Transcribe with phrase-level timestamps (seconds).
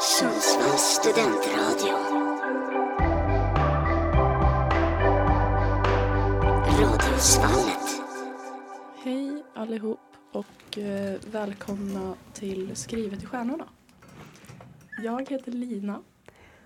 [0.00, 1.94] Sundsvalls studentradio.
[6.80, 8.02] Radiosvallet.
[9.02, 10.00] Hej allihop
[10.32, 13.64] och eh, välkomna till Skrivet i stjärnorna.
[15.02, 16.02] Jag heter Lina.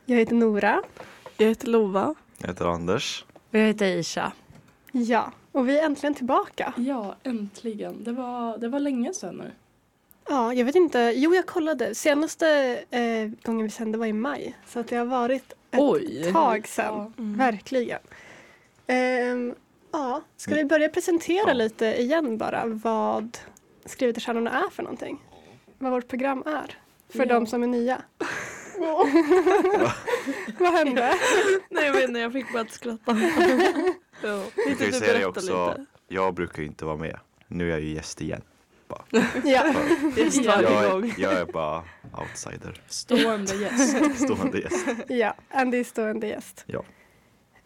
[0.04, 0.82] Jag heter Nora.
[1.36, 2.14] Jag heter Lova.
[2.38, 3.24] Jag heter Anders.
[3.50, 4.32] Och jag heter Isha.
[4.92, 6.72] Ja, och vi är äntligen tillbaka.
[6.76, 8.04] Ja, äntligen.
[8.04, 9.50] Det var, det var länge sedan nu.
[10.28, 11.12] Ja, jag vet inte.
[11.16, 11.94] Jo, jag kollade.
[11.94, 12.48] Senaste
[12.90, 14.56] eh, gången vi sände var i maj.
[14.66, 16.32] Så att det har varit ett Oj.
[16.32, 16.94] tag sedan.
[16.94, 17.12] Ja.
[17.16, 18.00] Verkligen.
[18.86, 19.54] Ehm,
[19.92, 21.52] ja, ska vi börja presentera Ja.
[21.54, 23.38] lite igen bara vad
[23.86, 25.22] Skrivet i stjärnorna är för någonting?
[25.78, 26.78] Vad vårt program är.
[27.08, 27.24] För Ja.
[27.24, 28.02] de som är nya.
[30.58, 31.14] vad hände?
[31.70, 33.16] Nej jag vet inte, jag fick bara att skratta.
[34.22, 34.42] ja.
[34.66, 35.76] Jag kan ju säga det också,
[36.08, 37.18] jag brukar ju inte vara med.
[37.48, 38.42] Nu är jag ju gäst igen.
[39.44, 39.74] Ja,
[40.16, 40.52] Gäst Ja.
[40.56, 41.82] varje Jag är, jag är bara
[42.18, 43.96] outsider, Stående gäst.
[44.24, 44.86] stående gäst.
[45.08, 46.64] ja, Andy är stående gäst.
[46.66, 46.82] Ja.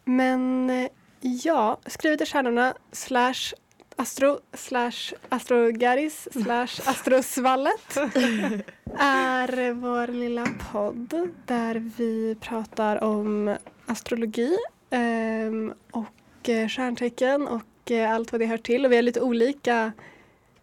[0.05, 0.87] Men eh,
[1.21, 3.53] ja, Skrivet i stjärnorna slash
[3.95, 7.97] astro slash astrogaris slash astrosvallet
[8.99, 14.57] är vår lilla podd där vi pratar om astrologi
[14.89, 18.85] ehm, och eh, stjärntecken och eh, allt vad det hör till.
[18.85, 19.91] Och vi har lite olika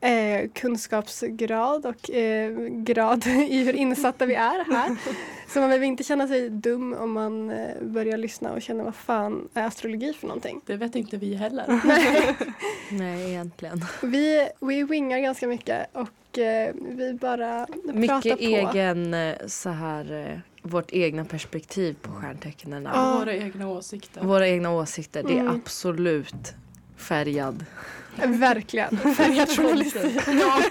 [0.07, 4.97] eh, kunskapsgrad och eh, grad i hur insatta vi är här.
[5.49, 8.95] Så man behöver inte känna sig dum om man eh, börjar lyssna och känner vad
[8.95, 10.61] fan är astrologi för någonting.
[10.67, 11.81] Det vet inte vi heller.
[12.91, 13.85] Nej egentligen.
[14.03, 18.45] Vi, vi wingar ganska mycket och eh, vi bara pratar Mycket på.
[18.45, 22.89] egen eh, så här eh, vårt egna perspektiv på stjärntecknen.
[22.95, 23.17] Ja.
[23.19, 24.21] Våra egna åsikter.
[24.25, 25.55] Våra egna åsikter, det är Mm.
[25.65, 26.55] absolut
[26.97, 27.65] färgad.
[28.25, 28.99] Verkligen.
[28.99, 30.17] Färgad journalistik.
[30.27, 30.63] ja.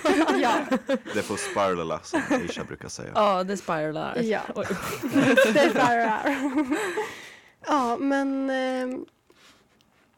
[0.41, 0.77] ja,
[1.13, 3.11] Det får spirala som Isha brukar säga.
[3.15, 4.21] Ja, det spiralar.
[4.21, 4.41] Ja.
[5.53, 6.37] Det är bara det här.
[7.67, 8.99] Ja, men eh,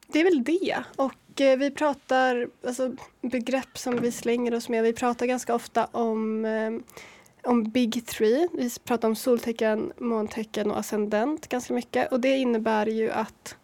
[0.08, 0.84] det är väl det.
[0.96, 4.84] Och eh, vi pratar, alltså begrepp som vi slänger oss med.
[4.84, 6.72] Vi pratar ganska ofta om, eh,
[7.44, 8.48] om Big Three.
[8.54, 12.12] Vi pratar om soltecken, måntecken och ascendent ganska mycket.
[12.12, 13.56] Och det innebär ju att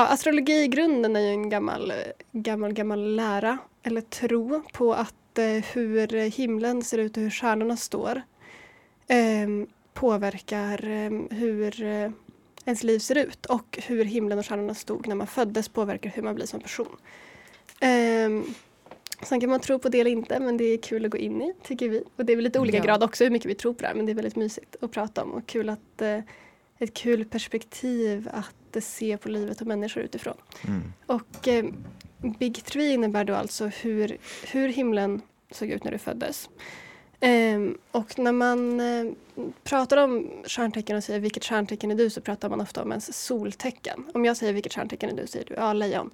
[0.00, 1.92] ja, astrologi i grunden är ju en gammal,
[2.32, 7.76] gammal, gammal lära eller tro på att eh, hur himlen ser ut och hur stjärnorna
[7.76, 8.22] står
[9.08, 9.48] eh,
[9.94, 11.82] påverkar eh, hur
[12.64, 16.22] ens liv ser ut och hur himlen och stjärnorna stod när man föddes påverkar hur
[16.22, 16.96] man blir som person.
[17.80, 18.52] Eh,
[19.22, 21.42] sen kan man tro på det eller inte men det är kul att gå in
[21.42, 22.04] i tycker vi.
[22.16, 22.84] Och det är väl lite olika Ja.
[22.84, 24.90] grad också hur mycket vi tror på det här men det är väldigt mysigt att
[24.90, 26.18] prata om och kul att eh,
[26.78, 30.36] ett kul perspektiv att eh, se på livet och människor utifrån.
[30.66, 30.92] Mm.
[31.06, 31.64] Och eh,
[32.38, 36.48] Big Three innebär då alltså hur, hur himlen såg ut när du föddes.
[37.20, 39.12] Ehm, och när man eh,
[39.64, 43.26] pratar om stjärntecken och säger vilket stjärntecken är du så pratar man ofta om ens
[43.26, 44.04] soltecken.
[44.14, 46.10] Om jag säger vilket stjärntecken är du säger du ja, lejon.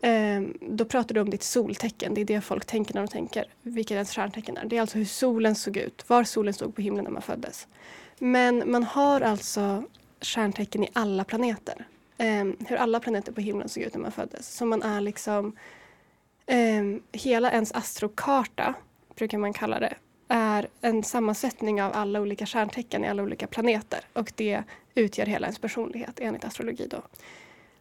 [0.00, 2.14] Ehm, då pratar du om ditt soltecken.
[2.14, 4.64] Det är det folk tänker när de tänker vilket ens stjärntecken är.
[4.64, 7.68] Det är alltså hur solen såg ut, var solen stod på himlen när man föddes.
[8.18, 9.84] Men man har alltså
[10.24, 11.86] stjärntecken i alla planeter.
[12.18, 14.56] Ehm, hur alla planeter på himlen såg ut när man föddes.
[14.56, 15.56] Så man är liksom
[16.46, 18.74] ehm, hela ens astrokarta,
[19.14, 19.94] brukar man kalla det,
[20.28, 24.00] är en sammansättning av alla olika stjärntecken i alla olika planeter.
[24.12, 24.62] Och det
[24.94, 27.02] utgör hela ens personlighet enligt astrologi då.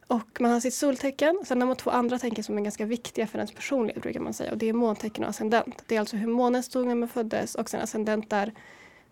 [0.08, 3.28] Och man har sitt soltecken, sen har man två andra tecken som är ganska viktiga
[3.28, 4.52] för ens personlighet brukar man säga.
[4.52, 5.84] Och det är måntecken och ascendent.
[5.88, 8.54] Det är alltså hur månen stod när man föddes och sen ascendent är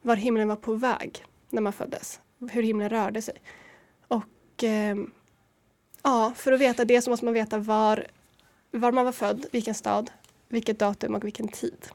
[0.01, 2.19] var himlen var på väg när man föddes.
[2.49, 3.35] Hur himlen rörde sig.
[4.07, 5.11] Och ehm,
[6.03, 8.07] ja, för att veta det så måste man veta var,
[8.71, 10.11] var man var född, vilken stad,
[10.47, 11.87] vilket datum och vilken tid.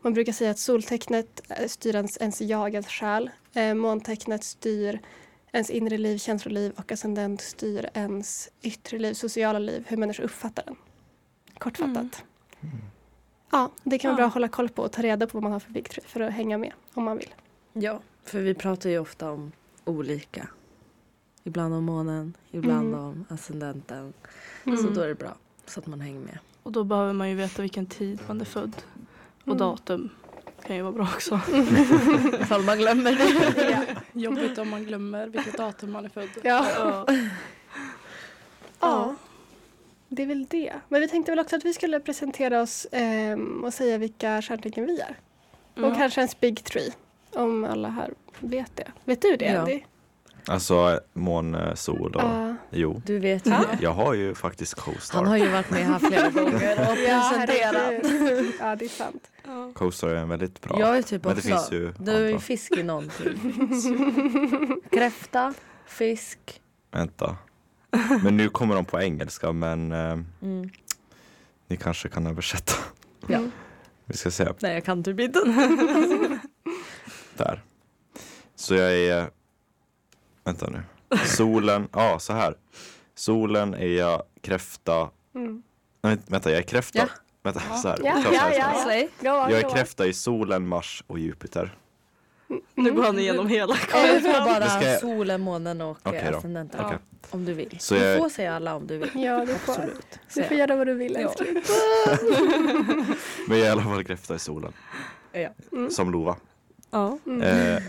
[0.00, 3.30] Man brukar säga att soltecknet eh, styr ens, ens jag, ens själ.
[3.54, 5.00] Eh, måntecknet styr
[5.52, 10.64] ens inre liv, känsloliv och ascendent styr ens yttre liv, sociala liv, hur människor uppfattar
[10.66, 10.76] den.
[11.58, 12.24] Kortfattat.
[13.50, 14.16] Ja, det kan vara Ja.
[14.16, 16.20] bra att hålla koll på och ta reda på vad man har för Three för
[16.20, 17.34] att hänga med om man vill.
[17.72, 19.52] Ja, för vi pratar ju ofta om
[19.84, 20.48] olika.
[21.44, 23.00] Ibland om månen, ibland Mm.
[23.04, 24.12] om ascendenten.
[24.64, 24.76] Mm.
[24.78, 25.34] Så då är det bra
[25.66, 26.38] så att man hänger med.
[26.62, 28.76] Och då behöver man ju veta vilken tid man är född.
[29.40, 29.58] Och Mm.
[29.58, 30.10] datum
[30.66, 31.40] kan ju vara bra också.
[32.40, 33.70] Ifall man glömmer det.
[33.70, 34.00] ja.
[34.12, 36.28] Jobbigt om man glömmer vilket datum man är född.
[36.42, 36.66] Ja.
[36.78, 37.06] Ja.
[38.80, 39.14] ja,
[40.08, 40.72] det är väl det.
[40.88, 44.86] Men vi tänkte väl också att vi skulle presentera oss ehm, och säga vilka stjärntecken
[44.86, 45.16] vi är.
[45.72, 45.94] Och Mm.
[45.94, 46.92] kanske ens Big Three,
[47.32, 48.88] om alla här vet det.
[49.04, 49.58] Vet du det, Ja.
[49.60, 49.80] Andy?
[50.46, 52.54] Alltså mån, eh, sol och Ja.
[52.70, 53.02] jo.
[53.06, 53.58] Du vet ju Ja.
[53.58, 53.78] det.
[53.82, 55.18] Jag har ju faktiskt Co-Star.
[55.18, 58.04] Han har ju varit med här flera gånger och presenterat.
[58.60, 59.30] ja, det är sant.
[59.74, 60.80] Co-Star är en väldigt bra.
[60.80, 63.32] Jag är typ Men det också, finns ju du är ju fisk i någonting.
[64.92, 65.54] Kräfta,
[65.86, 66.60] fisk.
[66.90, 67.36] Vänta.
[68.22, 69.98] Men nu kommer de på engelska men eh,
[70.42, 70.70] Mm.
[71.68, 72.72] ni kanske kan översätta.
[73.26, 73.40] Ja.
[74.04, 74.48] Vi ska se.
[74.60, 75.38] Nej jag kan typ inte.
[77.36, 77.62] Där.
[78.62, 79.30] Så jag är,
[80.44, 80.82] vänta nu.
[81.26, 82.54] Solen, ja så här.
[83.14, 85.62] Solen är jag kräfta, Mm.
[86.02, 86.98] nej vänta jag är kräfta.
[86.98, 87.06] Ja.
[87.42, 87.98] Vänta så här.
[88.04, 89.44] Ja, Så här, ja, ja, ja.
[89.44, 91.76] On, Jag är kräfta i solen, Mars och Jupiter.
[92.74, 94.44] Nu går han igenom hela Eller ta kartan.
[94.44, 96.84] bara Det ska solen, månen och okay, ascendenten.
[96.84, 96.98] Okej.
[97.30, 97.76] Om du vill.
[97.80, 99.10] Så du jag- får säga alla om du vill.
[99.14, 99.72] Ja, du får.
[99.72, 100.18] Absolut.
[100.34, 101.34] Du får göra vad du vill Ja.
[103.48, 104.72] Men jag är i alla fall kräfta i solen.
[105.32, 105.48] Ja.
[105.72, 105.90] Mm.
[105.90, 106.36] Som Lova.
[106.94, 107.18] Ja.
[107.26, 107.42] Mm.
[107.42, 107.82] Eh,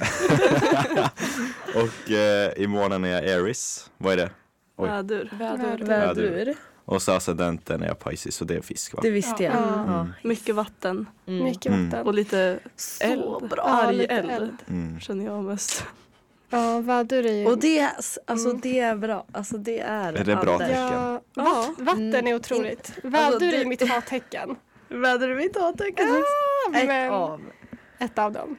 [1.83, 3.89] och eh, i månen är jag Aries.
[3.97, 4.29] Vad är det?
[4.77, 4.89] Oj.
[4.89, 5.29] Vädur.
[5.39, 5.85] Vädur.
[5.85, 6.55] Vädur.
[6.85, 8.99] Och så ascendenten är jag Pisces och det är fisk va?
[9.03, 9.53] Det visste jag.
[9.53, 9.83] Ja.
[9.87, 10.07] Ja.
[10.23, 11.43] Mycket vatten Mm.
[11.43, 11.89] Mycket Mm.
[11.89, 12.07] vatten.
[12.07, 13.49] och lite Så eld.
[13.49, 13.63] bra.
[13.67, 14.31] Ja, Arg lite eld.
[14.31, 14.57] eld.
[14.69, 14.99] Mm.
[14.99, 15.85] Känner jag mest.
[16.49, 17.45] Ja, vädur är ju...
[17.47, 17.89] Och det,
[18.25, 18.61] alltså, Mm.
[18.61, 19.25] det är bra.
[19.31, 20.81] Alltså det är Är det bra tecken?
[20.81, 21.43] Ja, Ja.
[21.43, 22.35] vatt, vatten är Mm.
[22.35, 22.91] otroligt.
[23.03, 24.55] Vädur Alltså, det- är mitt hattecken.
[24.87, 26.07] Väder är mitt hattecken.
[26.75, 27.41] Ett men av.
[27.99, 28.55] ett av dem.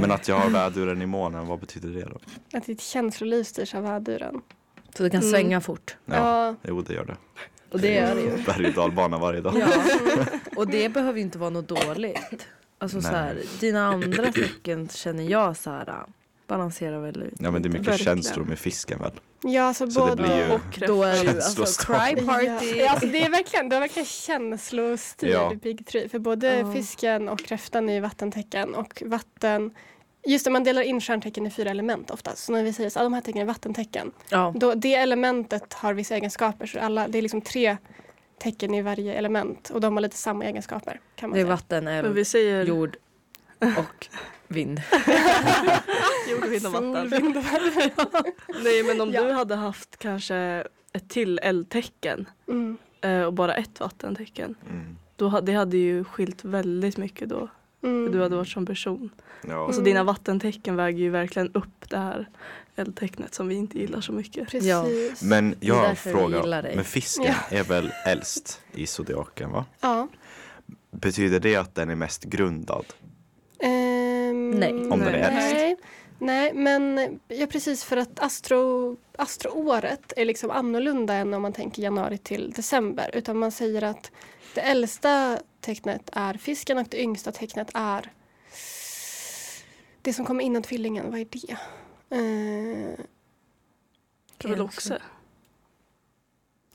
[0.00, 2.18] Men att jag har väduren i månen, vad betyder det då?
[2.58, 4.40] Att ditt känsloliv styrs av väduren.
[4.96, 5.30] Så du kan Mm.
[5.32, 5.96] svänga fort.
[6.04, 6.14] Ja,
[6.46, 6.54] Ja.
[6.62, 7.16] jo det gör det.
[7.70, 8.42] Och det gör det ju.
[8.46, 9.54] Berg och dalbana varje dag.
[9.58, 9.68] Ja.
[10.56, 12.46] Och det behöver ju inte vara något dåligt.
[12.78, 13.20] Alltså så Nej.
[13.20, 16.02] här, dina andra tecken känner jag så här
[16.52, 17.34] balanserar väl ut.
[17.38, 18.22] Ja men det är mycket Verkligen.
[18.22, 19.12] känslor med fisken väl?
[19.42, 20.22] Ja, alltså Så det både...
[20.22, 22.66] blir ju- Och Då är det alltså cry party.
[22.76, 25.52] Ja, alltså det är verkligen, det är verkligen känslostyrd Ja.
[25.62, 26.08] Big Three.
[26.08, 26.72] För både Ja.
[26.72, 28.74] fisken och kräftan är ju vattentecken.
[28.74, 29.74] Och vatten,
[30.26, 32.44] just det, man delar in stjärntecken i fyra element oftast.
[32.44, 34.12] Så när vi säger att ah, de här tecknen är vattentecken.
[34.28, 34.52] Ja.
[34.56, 36.66] Då, det elementet har vissa egenskaper.
[36.66, 37.76] Så alla, det är liksom tre
[38.38, 39.70] tecken i varje element.
[39.70, 41.00] Och de har lite samma egenskaper.
[41.16, 41.54] Kan man Det är säga.
[41.54, 42.96] vatten, Men eld, vi säger jord
[43.60, 44.08] och
[44.52, 44.82] vind.
[46.30, 46.94] jord, vind och vatten.
[46.94, 47.90] Sol, vind och värme.
[48.64, 49.22] Nej men om Ja.
[49.22, 52.76] du hade haft kanske ett till eldtecken Mm.
[53.00, 54.54] eh, och bara ett vattentecken.
[54.70, 54.96] Mm.
[55.16, 57.48] Då det hade ju skilt väldigt mycket då.
[57.82, 58.02] Mm.
[58.06, 59.10] Hur du hade varit som person.
[59.48, 59.64] Ja.
[59.66, 59.84] Alltså Mm.
[59.84, 62.28] dina vattentecken väger ju verkligen upp det här
[62.76, 64.48] eldtecknet som vi inte gillar så mycket.
[64.48, 64.68] Precis.
[64.68, 64.86] Ja.
[65.22, 66.62] Men jag har en fråga.
[66.74, 67.56] Men fisken Ja.
[67.58, 69.64] är väl äldst i zodiaken va?
[69.80, 70.08] Ja.
[70.90, 72.84] Betyder det att den är mest grundad?
[74.32, 74.72] Ehm, Nej.
[74.90, 75.30] Om den är?
[75.32, 75.76] Nej,
[76.18, 81.82] nej men ja, precis för att astro, astroåret är liksom annorlunda än om man tänker
[81.82, 83.10] januari till december.
[83.14, 84.10] Utan man säger att
[84.54, 88.12] det äldsta tecknet är fisken och det yngsta tecknet är
[90.02, 91.10] det som kommer innan tvillingen.
[91.10, 91.52] Vad är det?
[92.16, 92.98] Eh,
[94.38, 94.98] Det är väl också.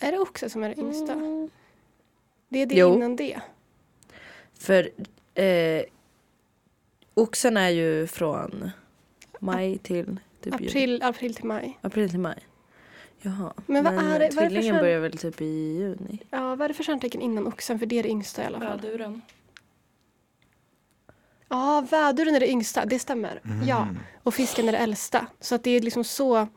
[0.02, 1.14] är det också som är det yngsta?
[1.14, 1.50] Mm.
[2.50, 2.96] Det är det Jo.
[2.96, 3.40] innan det.
[4.60, 4.90] För
[5.34, 5.84] eh,
[7.18, 8.72] oxen är ju från
[9.40, 10.68] maj till typ juni.
[10.68, 11.80] April, april till maj.
[11.82, 12.38] April till maj.
[13.22, 13.54] Jaha.
[13.66, 16.20] Men vad är det- vad är det för tvillingen börjar väl typ i juni?
[16.30, 17.80] Ja, vad är det för stjärntecken innan oxen?
[17.80, 18.80] För det är det yngsta i alla fall.
[18.82, 19.22] Väduren.
[21.50, 23.42] Ja, väduren är det yngsta, det stämmer.
[23.68, 23.98] Ja, Mm.
[24.24, 25.28] och fisken är det äldsta.
[25.40, 26.48] Så att det är liksom så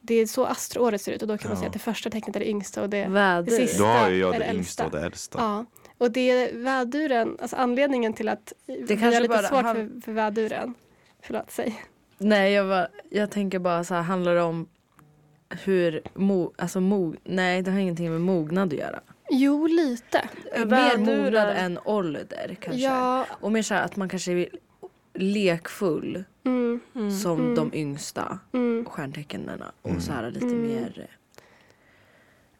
[0.00, 1.60] det är så astroåret ser ut och då kan man Ja.
[1.60, 3.42] säga att det första tecknet är det yngsta och det, Väder.
[3.42, 4.84] det sista Då har jag är det det yngsta äldsta.
[4.84, 5.38] och det äldsta.
[5.38, 5.64] Ja,
[5.98, 9.76] och det är väduren, alltså anledningen till att vi kanske har lite bara- svårt han-
[9.76, 10.74] för, för väduren.
[11.22, 11.82] Förlåt, säg.
[12.18, 14.68] Nej, jag, var, jag tänker bara så här, handlar det om
[15.64, 19.00] hur, mo, alltså mo, nej det har ingenting med mognad att göra.
[19.30, 20.28] Jo, lite.
[20.66, 22.82] Mer mognad än ålder kanske.
[22.82, 24.48] Ja, Och mer så här att man kanske är
[25.14, 27.10] lekfull mm, Mm.
[27.10, 27.54] som Mm.
[27.54, 28.84] de yngsta mm.
[28.84, 30.00] stjärntecknen och Mm.
[30.00, 30.62] så här lite Mm.
[30.62, 31.06] mer,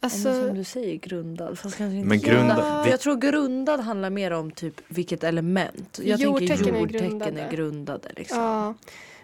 [0.04, 1.58] Alltså, men som du säger, grundad.
[1.58, 2.82] Fast kanske inte Men grunda- Ja.
[2.84, 6.00] För jag tror grundad handlar mer om typ vilket element.
[6.04, 7.40] Jag Jordtecken är tänker jordtecken grundade.
[7.42, 8.08] är grundade.
[8.16, 8.38] Liksom.
[8.38, 8.75] ja.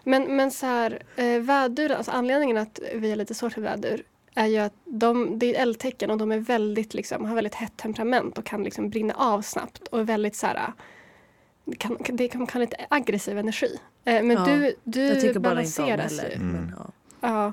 [0.05, 4.03] Men, men så här, eh, vädur, alltså anledningen att vi har lite svårt för vädur
[4.35, 7.77] är ju att de, det är eldtecken och de är väldigt, liksom, har väldigt hett
[7.77, 10.73] temperament och kan liksom brinna av snabbt och är väldigt så här,
[11.79, 13.79] kan, kan- det kan, kan lite aggressiv energi.
[14.05, 16.29] Eh, men Ja, du, du Jag tycker bara inte om det balanseras heller.
[16.31, 16.35] ju.
[16.37, 16.53] Mm.
[16.53, 16.91] Men, ja.
[17.21, 17.53] Ja,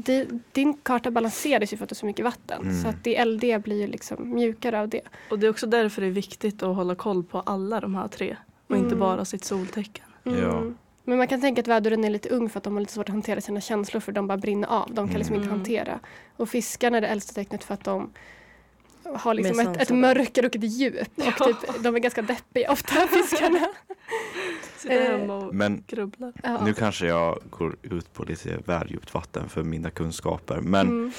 [0.00, 2.62] di, din karta balanseras ju för att det är så mycket vatten.
[2.62, 2.82] Mm.
[2.82, 5.00] Så att det eldiga blir ju liksom mjukare av det.
[5.30, 8.08] Och det är också därför det är viktigt att hålla koll på alla de här
[8.08, 8.36] tre.
[8.66, 8.98] Och inte Mm.
[8.98, 10.04] bara sitt soltecken.
[10.22, 10.62] Ja.
[11.04, 13.08] Men man kan tänka att väduren är lite ung för att de har lite svårt
[13.08, 14.94] att hantera sina känslor för de bara brinner av.
[14.94, 15.58] De kan liksom inte Mm.
[15.58, 16.00] hantera.
[16.36, 18.10] Och fiskarna är det äldsta tecknet för att de
[19.14, 21.08] har liksom ett, ett mörker och ett djup.
[21.16, 23.68] Och typ, de är ganska deppiga ofta, fiskarna.
[24.76, 26.32] Sitter hemma och Men grubblar.
[26.42, 26.64] Ja.
[26.64, 30.60] nu kanske jag går ut på lite väl djupt vatten för mina kunskaper.
[30.60, 31.12] Men Mm.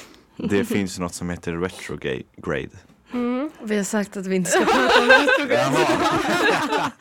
[0.50, 2.70] det finns något som heter retrograde.
[3.12, 3.50] Mm.
[3.62, 5.72] Vi har sagt att vi inte ska prata om retrograd.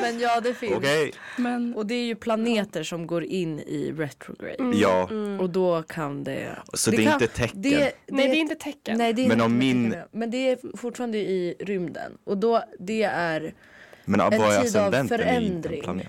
[0.00, 0.72] Men ja, det finns.
[0.76, 4.54] Okej, Men Och det är ju planeter som går in i retrograde.
[4.58, 4.78] Mm.
[4.78, 5.08] ja.
[5.10, 5.40] Mm.
[5.40, 6.58] Och då kan det...
[6.74, 7.62] Så Det det, är kan- inte tecken.
[7.62, 8.98] Det, det, Nej, det är inte tecken.
[8.98, 12.18] Nej, det är Men inte om tecken, min- Men det är fortfarande i rymden.
[12.24, 13.54] Och då, det är...
[14.04, 14.30] Men en
[14.62, 16.08] tid av förändring.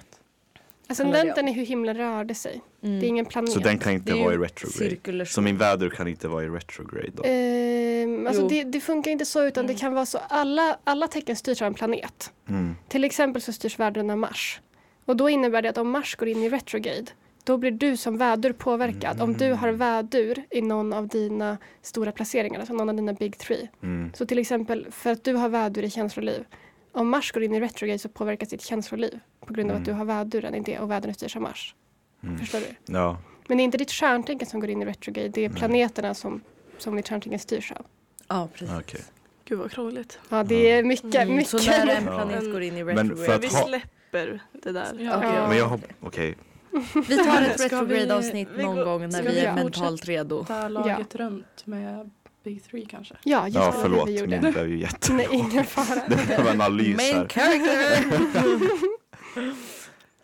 [0.87, 2.61] Ascendenten är hur himlen rörde sig.
[2.83, 3.51] Mm, Det är ingen planet.
[3.51, 4.89] Så den kan inte vara i retrograde.
[4.89, 5.33] cirkulation.
[5.33, 7.23] Så min väder kan inte vara i retrograde då?
[7.25, 10.17] Ehm, alltså det, det funkar inte så utan det kan vara så.
[10.29, 12.31] Alla, alla tecken styrs av en planet.
[12.49, 12.75] Mm.
[12.87, 14.61] Till exempel så styrs vädren av Mars.
[15.05, 17.05] Och då innebär det att om Mars går in i retrograde
[17.45, 19.21] då blir du som vädur påverkad.
[19.21, 23.37] Om du har vädur i någon av dina stora placeringar, alltså någon av dina big
[23.37, 23.69] three.
[23.83, 24.11] Mm.
[24.13, 26.43] Så till exempel för att du har vädur i känsloliv.
[26.91, 29.93] Om Mars går in i retrograde så påverkas ditt känsloliv på grund av att Mm.
[29.93, 31.75] du har väduren i det och vädren styrs av Mars.
[32.23, 32.39] Mm.
[32.39, 32.93] Förstår du?
[32.93, 33.17] Ja.
[33.47, 35.57] Men det är inte ditt stjärntecken som går in i retrograde, det är Nej.
[35.57, 36.41] planeterna som,
[36.77, 37.85] som ditt stjärntecken styrs av.
[38.27, 38.75] Ja, precis.
[38.79, 39.01] Okej.
[39.45, 40.19] Gud vad krångligt.
[40.29, 41.49] Ja, det är mycket, Mm, mycket.
[41.49, 42.11] Så när en Ja.
[42.11, 43.37] planet går in i Men retrograde.
[43.37, 44.95] Vi ha- släpper det där.
[44.99, 45.17] Ja.
[45.17, 45.47] Okej, Ja.
[45.47, 46.35] Men jag har, okej.
[47.07, 50.05] Vi tar ett Ska retrograde-avsnitt vi någon går- gång när ska vi vi är mentalt
[50.05, 50.45] redo.
[50.45, 52.09] ta laget runt med
[52.43, 53.15] Big Three kanske.
[53.23, 54.09] Ja, just Ja, det, förlåt.
[54.09, 54.41] vi gjorde.
[54.41, 55.13] Min blev ju jätte...
[55.13, 56.01] Nej, ingen fara.
[56.07, 57.27] Det en analys Main här.
[57.27, 58.05] character!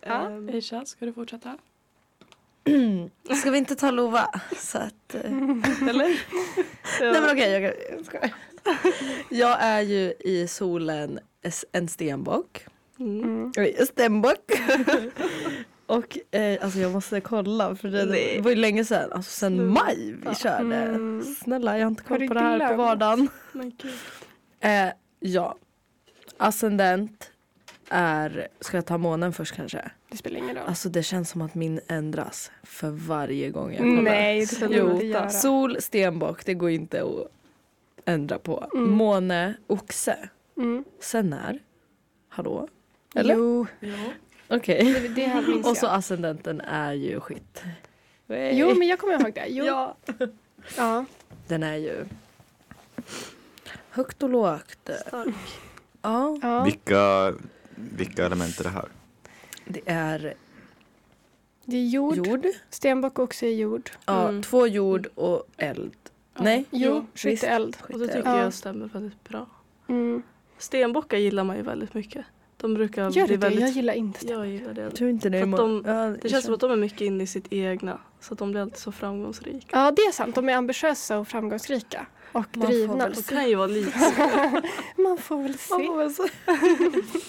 [0.06, 0.20] Ja.
[0.26, 1.58] Ehm, Aisha, ska du fortsätta?
[3.40, 4.40] Ska vi inte ta Lova?
[4.56, 5.20] Så att, eh.
[5.88, 6.20] Eller?
[7.00, 8.30] Nej men okej, jag, jag skojar.
[9.28, 11.20] Jag är ju i solen
[11.72, 12.66] en stenbock.
[12.98, 13.52] Mm.
[13.56, 13.86] Mm.
[13.86, 14.50] Stenbock.
[15.86, 18.40] Och eh, alltså jag måste kolla för det, Nej.
[18.40, 19.12] var ju länge sedan.
[19.12, 19.84] Alltså sen Sluta.
[19.84, 20.76] maj vi körde.
[20.76, 21.22] Mm.
[21.22, 22.78] Snälla jag har inte koll på det här på glömt?
[22.78, 23.28] vardagen.
[23.52, 23.92] Men gud.
[24.60, 24.88] Eh,
[25.20, 25.56] ja.
[26.36, 27.30] Ascendent
[27.88, 29.90] är, ska jag ta månen först kanske?
[30.10, 30.64] Det spelar ingen roll.
[30.66, 34.02] Alltså det känns som att min ändras för varje gång jag kollar.
[34.02, 35.30] Nej, det du Jo, inte göra.
[35.30, 37.26] Sol, stenbock, det går inte att
[38.04, 38.68] ändra på.
[38.74, 38.90] Mm.
[38.90, 40.28] Måne, oxe.
[40.56, 40.84] Mm.
[41.00, 41.58] Sen när?
[42.28, 42.68] Hallå?
[43.14, 43.34] Eller?
[43.34, 43.96] Jo, Jo.
[44.48, 44.84] Okej.
[45.02, 45.94] det, det här minns Och så jag.
[45.94, 47.62] ascendenten är ju skit.
[48.52, 49.46] Jo, men jag kommer ihåg det.
[49.48, 49.64] Jo.
[49.64, 49.96] Ja.
[50.76, 51.04] Ja.
[51.48, 52.04] Den är ju
[53.90, 54.90] högt och lågt.
[55.06, 55.34] Stark.
[56.02, 56.64] Ja, ja.
[56.64, 57.32] Vilka,
[57.74, 58.88] vilka element är det här?
[59.64, 60.34] Det är
[61.64, 62.26] Det är jord.
[62.26, 62.46] jord.
[62.70, 63.90] Stenbock också är jord.
[64.06, 64.42] Ja, Mm.
[64.42, 65.92] två jord och eld.
[66.38, 67.76] Nej, Jo, skytte eld.
[67.92, 68.42] Och det tycker Ja.
[68.42, 69.46] jag stämmer väldigt bra.
[69.88, 70.22] Mm.
[70.58, 72.24] Stenbockar gillar man ju väldigt mycket.
[72.56, 73.60] De brukar Gör bli det väldigt...
[73.60, 74.32] Jag gillar inte det.
[74.32, 74.80] Jag gillar det.
[74.82, 77.22] Jag tror inte det För de- ja, Det känns som att de är mycket inne
[77.24, 77.98] i sitt egna.
[78.20, 79.66] Så att de blir alltid så framgångsrika.
[79.78, 80.34] Ja, det är sant.
[80.34, 82.06] De är ambitiösa och framgångsrika.
[82.32, 82.96] Och Man får drivna.
[82.96, 83.98] väl De kan ju vara lite
[84.96, 85.74] Man får väl se.
[85.74, 86.22] Man får väl se.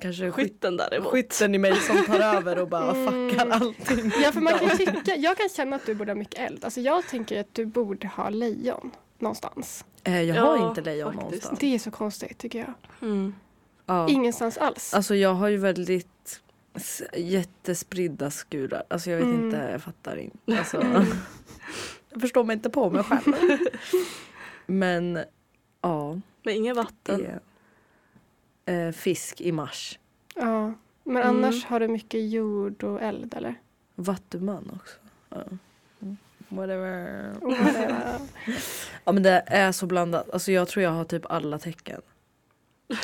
[0.00, 1.08] Kanske skyt, skytten däremot.
[1.12, 3.30] skytten i mig som tar över och bara Mm.
[3.30, 4.12] fuckar allting.
[4.22, 6.64] Ja, för man kan tycka, jag kan känna att du borde ha mycket eld.
[6.64, 9.84] Alltså jag tänker att du borde ha lejon någonstans.
[10.04, 11.22] Eh, jag Ja, har inte lejon faktiskt.
[11.24, 11.58] någonstans.
[11.58, 12.72] Det är så konstigt tycker jag.
[13.08, 13.34] Mm.
[13.86, 14.08] Ja.
[14.08, 14.94] Ingenstans alls.
[14.94, 16.40] Alltså jag har ju väldigt
[17.16, 18.82] jättespridda skurar.
[18.88, 19.44] Alltså jag vet Mm.
[19.44, 20.58] inte, jag fattar inte.
[20.58, 20.82] Alltså,
[22.10, 23.34] jag förstår mig inte på mig själv.
[24.66, 25.18] Men
[25.82, 27.26] ja, Men inget vatten.
[28.70, 29.98] Eh, fisk i mars.
[30.34, 30.72] Ja.
[31.04, 31.28] Men Mm.
[31.44, 33.54] annars har du mycket jord och eld eller?
[33.94, 34.96] Vattuman också.
[35.28, 35.42] Ja.
[36.02, 36.16] Mm.
[36.48, 37.32] Whatever.
[37.40, 38.18] Whatever.
[39.04, 40.30] Ja men det är så blandat.
[40.30, 42.00] Alltså jag tror jag har typ alla tecken.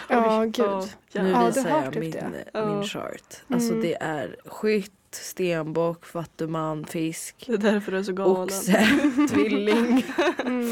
[0.09, 0.67] Ja, Oj, gud.
[1.13, 2.51] ja, Nu Ja, visar jag typ min, det.
[2.55, 2.83] min Ja.
[2.83, 3.43] chart.
[3.49, 3.83] Alltså Mm.
[3.83, 8.37] det är skytt, stenbock, vattuman, fisk, Det är därför du är så galen.
[8.43, 8.87] oxe,
[9.31, 10.05] tvilling,
[10.45, 10.71] Mm.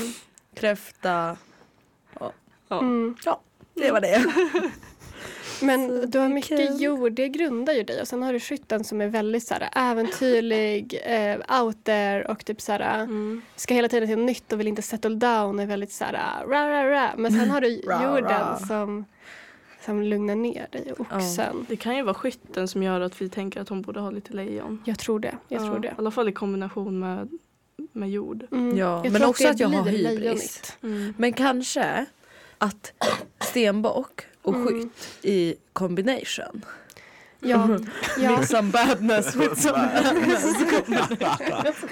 [0.55, 1.37] kräfta.
[2.21, 2.33] Ja.
[2.81, 3.17] Mm.
[3.75, 4.25] Det var det.
[5.59, 8.01] Så Men du har mycket kan- jord, det grundar ju dig.
[8.01, 12.45] Och sen har du skytten som är väldigt så här, äventyrlig, eh, out there och
[12.45, 13.43] typ så här, Mm.
[13.57, 15.61] ska hela tiden till nytt och vill inte settle down.
[15.61, 17.11] Är väldigt så här, ra, ra, ra.
[17.17, 17.69] Men sen har du
[18.05, 19.05] jorden som,
[19.85, 20.93] som lugnar ner dig.
[20.93, 21.67] Och oxen.
[21.69, 24.33] Det kan ju vara skytten som gör att vi tänker att hon borde ha lite
[24.33, 24.83] lejon.
[24.85, 25.35] Jag tror det.
[25.49, 25.89] Jag Ja, tror det.
[25.89, 27.29] I alla fall i kombination med,
[27.93, 28.47] med jord.
[28.53, 28.77] Mm.
[28.79, 30.21] Ja, jag men också det att jag har hybris.
[30.21, 30.77] lejonigt.
[31.19, 32.07] Men kanske
[32.65, 32.93] att
[33.41, 34.67] stenbock och Mm.
[34.69, 36.65] skytt i combination.
[37.41, 37.79] Ja,
[38.19, 38.37] ja.
[38.39, 40.43] Mix some badness with some badness.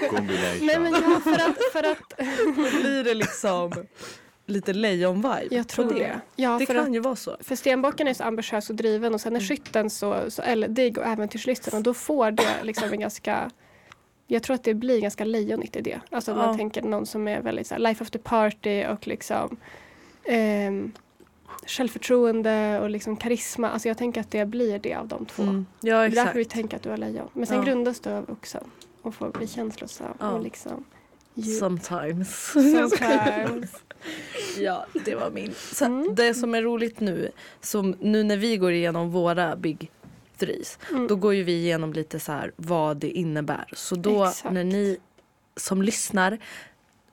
[0.09, 0.65] Combination.
[0.67, 2.13] Nej men ja, för att, för att
[2.55, 3.71] Då blir det liksom
[4.45, 5.47] lite lejon-vibe.
[5.55, 6.19] jag tror på det.
[6.35, 7.37] Ja, Det för kan att, ju vara så.
[7.39, 9.47] För stenbocken är så ambitiös och driven och sen är Mm.
[9.47, 13.51] skytten så, så eldig och äventyrslysten och då får det liksom en ganska
[14.27, 15.99] jag tror att det blir ganska lejonigt i det.
[16.11, 16.45] Alltså om Ja.
[16.45, 19.57] man tänker någon som är väldigt så här, life of the party och liksom
[20.25, 20.91] ehm,
[21.67, 23.69] självförtroende och liksom karisma.
[23.69, 25.43] Alltså jag tänker att det blir det av de två.
[25.43, 25.65] Mm.
[25.81, 26.25] Ja Det är exakt.
[26.25, 27.29] därför vi tänker att du har lejon.
[27.33, 27.63] Men sen Ja.
[27.63, 28.63] grundas du av oxen
[29.01, 30.29] och får bli känslosam Ja.
[30.31, 30.83] och liksom
[31.33, 31.59] djup.
[31.59, 32.51] Sometimes.
[32.51, 33.71] Sometimes.
[34.57, 35.53] ja, det var min.
[35.73, 36.15] Så Mm.
[36.15, 39.91] Det som är roligt nu, som nu när vi går igenom våra big
[40.37, 41.07] threes, Mm.
[41.07, 43.65] då går ju vi igenom lite så här vad det innebär.
[43.73, 44.53] Så då Exakt.
[44.53, 44.97] när ni
[45.55, 46.37] som lyssnar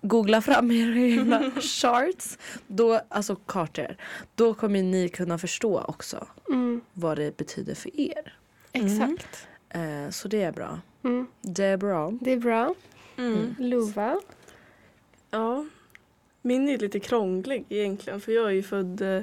[0.03, 3.97] googlar fram era charts, då, alltså kartor,
[4.35, 6.81] då kommer ni kunna förstå också Mm.
[6.93, 8.35] vad det betyder för er.
[8.73, 9.47] Exakt.
[9.69, 10.81] Eh, så det är bra.
[11.05, 11.27] Mm.
[11.41, 12.13] Det är bra.
[12.21, 12.75] Det är bra.
[13.17, 13.55] Mm.
[13.59, 14.21] Lova.
[15.31, 15.67] Ja.
[16.43, 19.23] Min är lite krånglig egentligen för jag är ju född eh,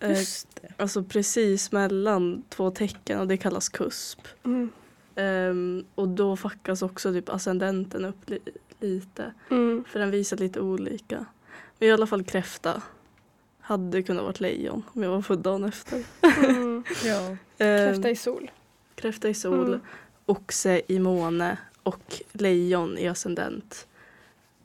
[0.00, 0.68] eh, Just det.
[0.76, 4.20] alltså precis mellan två tecken och det kallas kusp.
[4.44, 4.70] Mm.
[5.14, 8.30] Ehm, och då fuckas också typ ascendenten upp
[8.80, 9.32] lite.
[9.50, 9.84] Mm.
[9.88, 11.26] För den visar lite olika.
[11.78, 12.82] Men i alla fall kräfta.
[13.60, 16.02] Hade kunnat varit lejon om jag var född dagen efter.
[16.22, 16.84] Mm.
[17.04, 17.36] Ja.
[17.58, 18.50] Ehm, Kräfta i sol.
[18.94, 19.80] kräfta i sol, Mm.
[20.26, 23.86] oxe i måne och lejon i ascendent.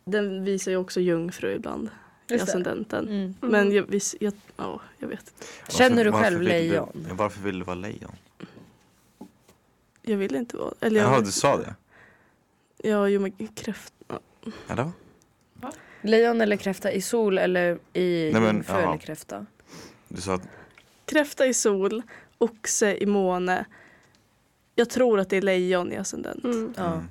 [0.06, 1.90] Den visar ju också jungfru ibland
[2.28, 2.52] i Just det.
[2.52, 3.08] ascendenten.
[3.08, 3.16] Mm.
[3.22, 3.36] Mm.
[3.40, 5.74] Men jag, vis, jag, ja, jag vet inte.
[5.78, 6.90] Känner du Varför- själv varför lejon?
[6.94, 8.12] Du, varför vill du vara lejon?
[10.02, 10.74] Jag vill inte vara...
[10.80, 11.76] Eller jag Jaha, du sa det?
[12.90, 13.95] Ja, jo men kräfta.
[14.68, 14.92] Eller?
[16.02, 18.84] Lejon eller kräfta i sol eller i Nej, men, jungfru jaha.
[18.84, 19.46] eller kräfta?
[20.08, 20.48] Du sa att
[21.06, 22.02] Kräfta i sol,
[22.38, 23.66] oxe i måne.
[24.76, 26.44] Jag tror att det är lejon i ascendent.
[26.44, 26.74] Mm.
[26.78, 26.94] Ja.
[26.94, 27.04] mm.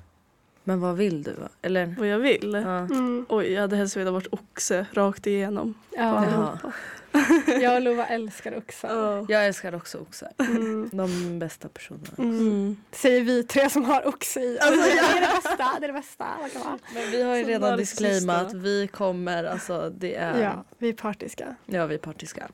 [0.63, 1.33] Men vad vill du?
[1.33, 1.49] va?
[1.61, 1.95] Eller?
[1.99, 2.53] Vad jag vill?
[2.65, 2.77] Ja.
[2.77, 3.25] Mm.
[3.29, 5.73] Oj, jag hade helst velat varit oxe rakt igenom.
[5.97, 6.03] Ja.
[6.03, 6.73] allihopa.
[7.61, 8.89] Jag och Lova älskar oxar.
[8.89, 9.25] Ja.
[9.29, 10.31] Jag älskar också oxar.
[10.39, 10.89] Mm.
[10.93, 12.13] De bästa personerna.
[12.17, 12.77] Mm.
[12.91, 14.59] Säger vi tre som har oxe i.
[14.59, 15.77] Alltså, det är det bästa.
[15.79, 16.25] Det är det bästa.
[16.41, 16.79] man kan vara.
[16.93, 18.53] Men vi har ju Som redan disclaimat.
[18.53, 20.43] Vi kommer, alltså det är...
[20.43, 21.55] Ja, vi är partiska.
[21.65, 22.47] Ja, vi är partiska.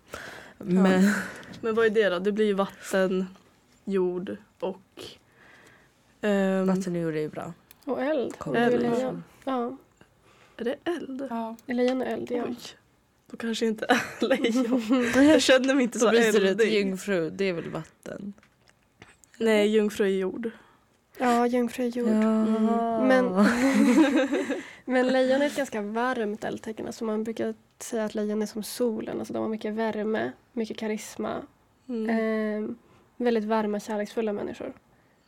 [0.58, 1.12] Men
[1.62, 2.20] Men vad är det då?
[2.20, 3.26] Det blir ju vatten,
[3.86, 5.04] jord och...
[6.22, 7.54] ehm, vatten och jord är ju bra.
[7.86, 8.34] Och eld.
[8.40, 9.24] Och lejon.
[9.44, 9.78] Ja,
[10.58, 11.28] Är det eld?
[11.30, 11.56] Ja.
[11.66, 12.32] lejon och eld.
[12.32, 12.44] Ja.
[12.48, 12.58] Oj.
[13.32, 15.12] Då kanske inte är lejon.
[15.30, 16.74] Jag känner mig inte Så eldig.
[16.74, 18.34] jungfru, det är väl vatten?
[19.38, 20.52] Nej, jungfru är jord.
[21.18, 22.08] Ja, jungfru är jord.
[22.08, 23.08] Mm.
[23.08, 23.26] Men,
[24.86, 26.86] men lejon är ett ganska varmt eldtecken.
[26.88, 29.20] Alltså man brukar säga att lejon är som solen.
[29.20, 31.42] Alltså de har mycket värme, mycket karisma.
[31.90, 32.10] Mm.
[32.10, 32.70] Eh,
[33.18, 34.74] väldigt varma, kärleksfulla människor.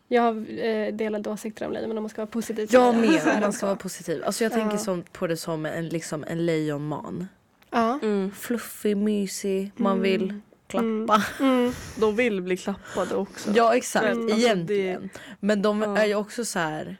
[0.07, 3.09] Jag har eh, delade åsikter om lejon men om man ska vara positiv Jag med,
[3.09, 4.23] om de man ska vara positiv.
[4.25, 4.77] Alltså jag tänker Ja.
[4.77, 7.27] som, på det som en, liksom en lejonman.
[7.73, 7.99] Ja.
[8.01, 8.31] Mm.
[8.31, 10.03] Fluffig, mysig, man Mm.
[10.03, 11.23] vill klappa.
[11.39, 11.71] Mm.
[11.99, 13.51] De vill bli klappade också.
[13.55, 15.09] Ja exakt, Men alltså, egentligen.
[15.39, 15.97] Men de Ja.
[15.97, 16.97] är ju också så här.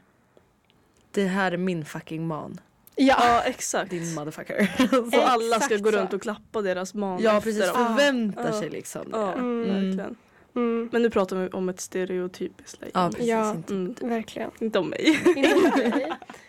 [1.12, 2.60] Det här är min fucking man.
[2.96, 3.16] Ja.
[3.20, 3.90] Ja, exakt.
[3.90, 4.72] Din motherfucker.
[5.12, 8.60] Så alla ska gå runt och klappa deras man ja precis, förväntar Ja.
[8.60, 9.18] sig liksom det.
[9.18, 9.60] Ja, Mm.
[9.74, 10.16] verkligen.
[10.56, 10.90] Mm.
[10.92, 12.92] Men nu pratar vi om ett stereotypiskt lejon.
[12.94, 13.28] Ja precis.
[13.28, 13.52] Ja.
[13.56, 13.74] Inte.
[13.74, 13.96] Mm.
[14.02, 14.52] Verkligen.
[14.60, 15.20] Inte om mig.
[15.36, 16.12] Inte dig.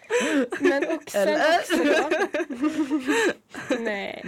[0.61, 1.59] Men oxen Eller?
[1.59, 2.11] också.
[3.81, 4.25] Nej.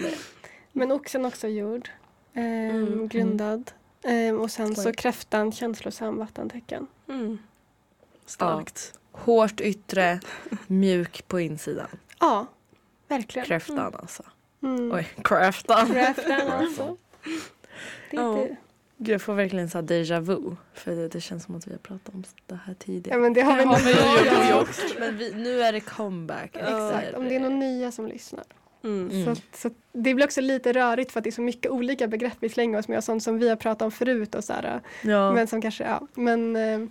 [0.72, 1.88] Men oxen också jord.
[2.34, 3.08] Ehm, Mm.
[3.08, 3.70] Grundad.
[4.04, 4.94] Ehm, och sen så Oj.
[4.94, 6.86] kräftan känslosam vattentecken.
[7.08, 7.38] Mm.
[8.26, 8.98] Starkt.
[9.12, 10.20] Hårt yttre,
[10.66, 11.88] mjuk på insidan.
[12.20, 12.46] Ja,
[13.08, 13.46] verkligen.
[13.46, 14.22] Kräftan alltså.
[14.62, 14.92] Mm.
[14.92, 15.86] Oj, kräftan.
[15.86, 16.96] Kräftan alltså.
[18.10, 18.32] Det är Ja.
[18.32, 18.56] det.
[18.98, 20.56] Gud, jag får verkligen så déjà vu.
[20.74, 23.16] För det, det känns som att vi har pratat om det här tidigare.
[23.18, 24.68] Ja men det har vi Ja, nog jag- gjort.
[24.90, 26.50] jag- Men vi, nu är det comeback.
[26.56, 28.44] Exakt, om det är några nya som lyssnar.
[28.84, 29.10] Mm.
[29.10, 29.24] Mm.
[29.24, 31.70] Så, att- så att det blir också lite rörigt för att det är så mycket
[31.72, 34.44] olika begrepp vi slänger oss med och sånt som vi har pratat om förut och
[34.44, 35.32] så här, Ja.
[35.32, 36.06] Men som kanske, ja.
[36.14, 36.88] Men eh,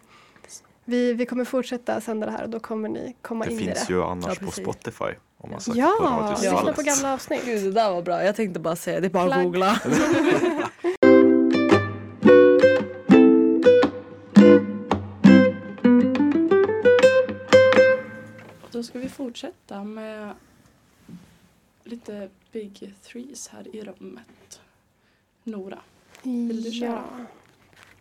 [0.86, 3.64] vi, vi kommer fortsätta sända det här och då kommer ni komma Det in i
[3.64, 3.94] finns det.
[3.94, 4.52] ju annars Ja, på.
[4.52, 5.06] Spotify.
[5.38, 7.46] Om man söker på Ja, Radio lyssna på gamla avsnitt.
[7.46, 8.24] Gud, det där var bra.
[8.24, 9.08] Jag tänkte bara säga det.
[9.08, 9.80] är bara att googla.
[18.86, 20.34] ska vi fortsätta med
[21.84, 24.62] lite big threes här i rummet.
[25.44, 25.80] Nora.
[26.24, 27.04] Vill du köra?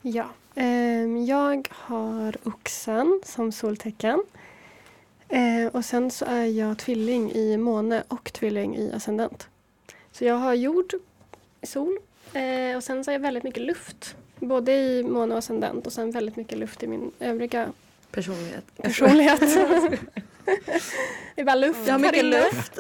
[0.03, 0.11] Ja.
[0.11, 0.29] ja.
[0.63, 4.25] Ehm, jag har oxen som soltecken.
[5.29, 9.49] Eh, och sen så är jag tvilling i måne och tvilling i ascendent.
[10.13, 10.95] Så jag har jord,
[11.63, 11.99] sol
[12.33, 14.17] eh, och sen så har jag väldigt mycket luft.
[14.39, 17.73] Både i måne och ascendent och sen väldigt mycket luft i min övriga
[18.11, 18.65] Personlighet.
[18.77, 19.41] personlighet.
[21.35, 22.79] det är bara luft Jag har mycket luft.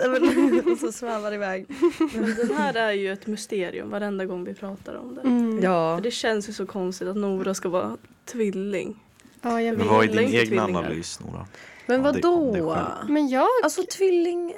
[0.72, 1.66] Och så svävar iväg.
[2.14, 5.20] Men den här är ju ett mysterium varenda gång vi pratar om det.
[5.20, 5.60] Mm.
[5.62, 5.96] Ja.
[5.96, 9.00] För det känns ju så konstigt att Nora ska vara tvilling.
[9.42, 10.64] Ja, jag Men vad är din tvillingar.
[10.64, 11.46] analys Nora?
[11.86, 12.52] Men Ja, det- vadå?
[12.54, 13.10] det själv.
[13.10, 14.54] Men jag, Alltså tvilling,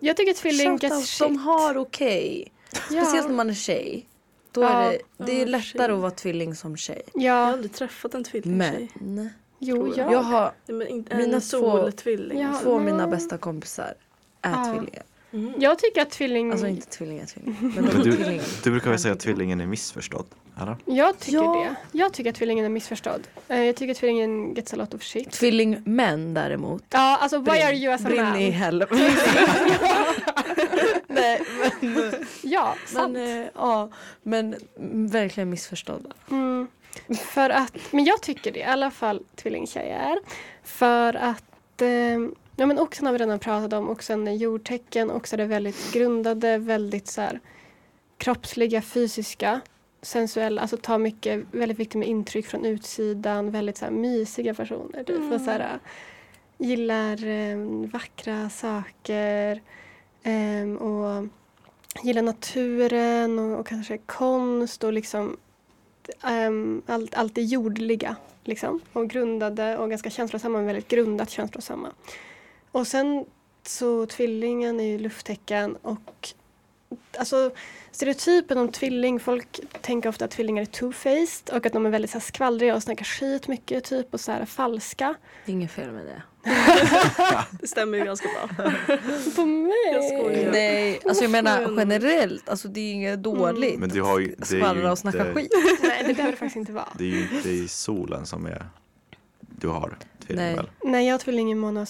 [0.00, 1.18] jag tycker tvilling gets shit.
[1.28, 2.52] de har okej.
[2.72, 4.06] Speciellt när man är tjej.
[4.52, 4.68] Då Ja.
[4.68, 5.94] är det, det är Ja, lättare tjej.
[5.94, 7.02] att vara tvilling som tjej.
[7.14, 8.90] Jag har Ja, aldrig träffat en tvillingtjej.
[8.94, 9.30] Men
[9.62, 10.12] jo, tror ja.
[10.12, 11.90] jag har Men inte Mina två-.
[12.34, 12.58] Ja.
[12.62, 13.94] två av mina bästa kompisar
[14.42, 14.64] är Ja.
[14.72, 15.02] tvillingar.
[15.32, 15.52] Mm.
[15.58, 16.50] Jag tycker att tvilling...
[16.50, 17.58] Alltså inte tvillingar, tvillingar.
[17.74, 20.26] Men Men du, du brukar väl säga att tvillingen är missförstådd?
[20.60, 20.76] Eller?
[20.84, 21.54] Jag tycker Ja.
[21.92, 21.98] det.
[21.98, 23.20] Jag tycker att tvillingen är missförstådd.
[23.48, 25.30] Eh, Jag tycker att tvillingen gets a lot of shit.
[25.32, 26.84] Tvillingmän däremot.
[26.90, 28.36] Ja, alltså why are you as a Brinn man?
[28.36, 28.94] i helvete.
[31.06, 31.42] Nej
[31.80, 33.12] men, Ja, sant.
[33.12, 33.88] men, eh, ja,
[34.22, 34.54] men
[35.10, 36.10] verkligen missförstådda.
[36.30, 36.66] Mm.
[37.14, 40.18] För att, men jag tycker det, i alla fall tvillingtjejer.
[40.62, 42.18] För att, eh,
[42.56, 46.58] ja men oxen har vi redan pratat om, oxen är jordtecken, oxar är väldigt grundade,
[46.58, 47.40] väldigt så här,
[48.18, 49.60] kroppsliga, fysiska,
[50.02, 55.04] sensuella, alltså tar mycket, väldigt viktigt med intryck från utsidan, väldigt så här, mysiga personer.
[55.04, 55.78] Typ, och, så här,
[56.58, 57.56] gillar eh,
[57.92, 59.60] vackra saker
[60.22, 61.28] eh, och
[62.02, 65.36] gillar naturen och, och kanske konst och liksom
[66.48, 68.16] um, allt, allt det jordliga.
[68.44, 71.92] Liksom, och grundade och ganska känslosamma, men väldigt grundat känslosamma.
[72.72, 73.24] Och sen
[73.62, 76.34] så tvillingen är ju lufttecken och
[77.18, 77.50] alltså
[77.90, 82.10] stereotypen om tvilling, folk tänker ofta att tvillingar är two-faced och att de är väldigt
[82.10, 85.14] så här, skvallriga och snackar skit mycket typ och så här falska.
[85.46, 86.22] Det är inget fel med det.
[87.60, 88.72] Det stämmer ju ganska bra.
[89.36, 89.72] På mig?
[89.92, 90.50] Jag skojar.
[90.52, 93.78] Nej, alltså jag menar generellt, alltså det är inget dåligt.
[93.78, 95.52] Men du har ju, det är ju Skvallra och snacka inte- skit.
[95.82, 96.88] Nej, det behöver det faktiskt inte vara.
[96.98, 98.66] Det är ju inte i solen som är
[99.62, 99.96] du har
[100.26, 100.54] tvilling Nej.
[100.56, 100.70] väl?
[100.84, 101.86] Nej, jag har tvilling i måne.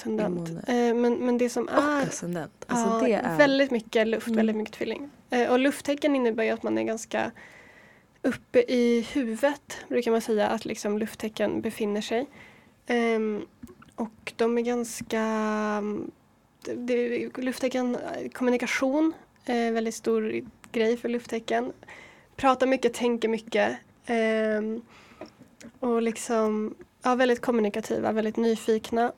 [0.67, 2.65] Eh, men, men det som Och är ascendent.
[2.67, 3.37] Alltså ja, det är...
[3.39, 4.37] väldigt mycket luft, Mm.
[4.37, 5.11] väldigt mycket tvilling.
[5.31, 7.31] Eh, och lufttecken innebär ju att man är ganska
[8.23, 12.27] uppe i huvudet, brukar man säga, att liksom lufttecken befinner sig.
[12.87, 13.47] Ehm,
[13.95, 15.23] och de är ganska...
[16.77, 17.97] Det, lufttecken,
[18.33, 19.13] kommunikation
[19.45, 20.41] är väldigt stor
[20.73, 21.73] grej för lufttecken.
[22.37, 23.77] Pratar mycket, tänker mycket.
[24.07, 24.83] ehm,
[25.81, 29.13] och liksom, ja, väldigt kommunikativa, väldigt nyfikna.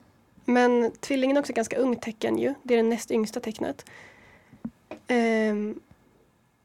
[0.45, 2.53] Men tvillingen är också ganska ung tecken ju.
[2.63, 3.85] Det är det näst yngsta tecknet.
[5.07, 5.79] Um,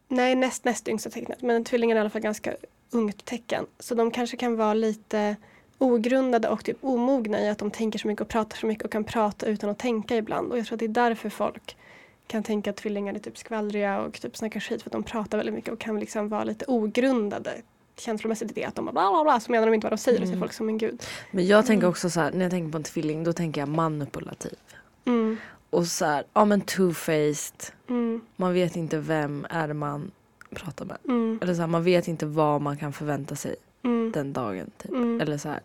[0.09, 1.43] nej, näst näst yngsta tecknet.
[1.43, 2.57] Men tvillingen är i alla fall ganska
[2.91, 3.67] ungt tecken.
[3.79, 5.37] Så de kanske kan vara lite
[5.79, 8.93] ogrundade och typ omogna i att de tänker så mycket och pratar så mycket och
[8.93, 10.53] kan prata utan att tänka ibland.
[10.53, 11.77] Och jag tror att det är därför folk
[12.27, 15.39] kan tänka att tvillingar är typ skvallriga och typ snackar skit för att de pratar
[15.39, 17.63] väldigt mycket och kan liksom vara lite ogrundade
[18.01, 19.99] känslomässigt i det att de bara bla bla bla så menar de inte vad de
[19.99, 20.41] säger och så är Mm.
[20.41, 21.03] folk som en gud.
[21.31, 23.69] Men jag tänker också så här, när jag tänker på en tvilling då tänker jag
[23.69, 24.55] manipulativ.
[25.05, 25.37] Mm,
[25.71, 27.73] Och så här, ja men two-faced.
[27.89, 30.11] mm, Man vet inte vem är det man
[30.55, 30.97] pratar med.
[31.09, 34.71] mm, Eller så här, man vet inte vad man kan förvänta sig mm, den dagen.
[34.79, 34.91] Typ.
[34.91, 35.61] mm, Eller så här,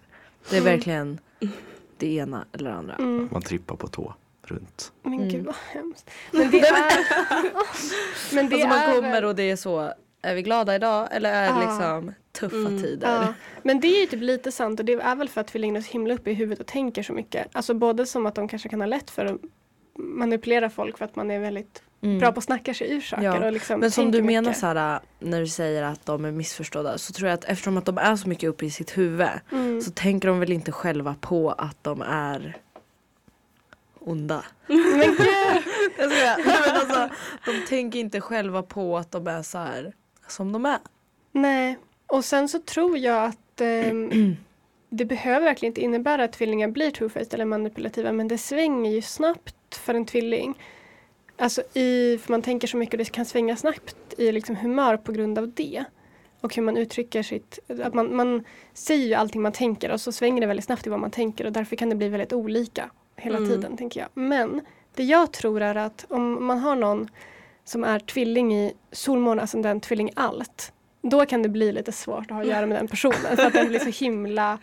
[0.49, 0.73] det är Mm.
[0.73, 1.19] verkligen
[1.97, 2.95] det ena eller det andra.
[2.95, 3.29] mm.
[3.31, 4.91] Man trippar på tå runt.
[5.03, 5.29] Men Mm.
[5.29, 6.09] gud vad hemskt.
[6.31, 7.05] Men det är...
[8.35, 9.93] men det alltså man kommer och det är så,
[10.25, 11.67] är vi glada idag eller är det Ja.
[11.67, 12.81] liksom tuffa Mm.
[12.81, 13.07] tider?
[13.11, 13.33] Ja,
[13.63, 15.83] men det är ju typ lite sant och det är väl för att tvillingarna är
[15.83, 17.47] så himla uppe i huvudet och tänker så mycket.
[17.51, 19.41] Alltså både som att de kanske kan ha lätt för att
[19.99, 22.19] manipulera folk för att man är väldigt Mm.
[22.19, 23.23] bra på att snacka sig ur saker.
[23.23, 24.61] Ja, Och liksom Men som du menar mycket.
[24.63, 27.97] här, när du säger att de är missförstådda så tror jag att eftersom att de
[27.97, 29.81] är så mycket uppe i sitt huvud Mm.
[29.81, 32.57] så tänker de väl inte själva på att de är
[33.99, 34.43] onda.
[34.67, 35.17] Men gud!
[35.97, 36.37] Jag skojar.
[36.45, 37.09] Nej, men alltså,
[37.45, 39.93] de tänker inte själva på att de är så här
[40.27, 40.79] som de är.
[41.31, 44.35] Nej, och sen så tror jag att ehm,
[44.89, 49.01] det behöver verkligen inte innebära att tvillingar blir two-faced eller manipulativa men det svänger ju
[49.01, 50.59] snabbt för en tvilling.
[51.37, 54.97] Alltså i, för man tänker så mycket och det kan svänga snabbt i liksom humör
[54.97, 55.83] på grund av det.
[56.41, 60.11] Och hur man uttrycker sitt, att man, man säger ju allting man tänker och så
[60.11, 62.89] svänger det väldigt snabbt i vad man tänker och därför kan det bli väldigt olika
[63.15, 63.49] hela Mm.
[63.49, 64.09] tiden tänker jag.
[64.13, 64.61] Men
[64.95, 67.09] det jag tror är att om man har någon
[67.65, 72.23] som är tvilling i solmåne, ascendent, tvilling i allt då kan det bli lite svårt
[72.23, 73.35] att ha att göra med den personen.
[73.37, 74.57] För att den blir så himla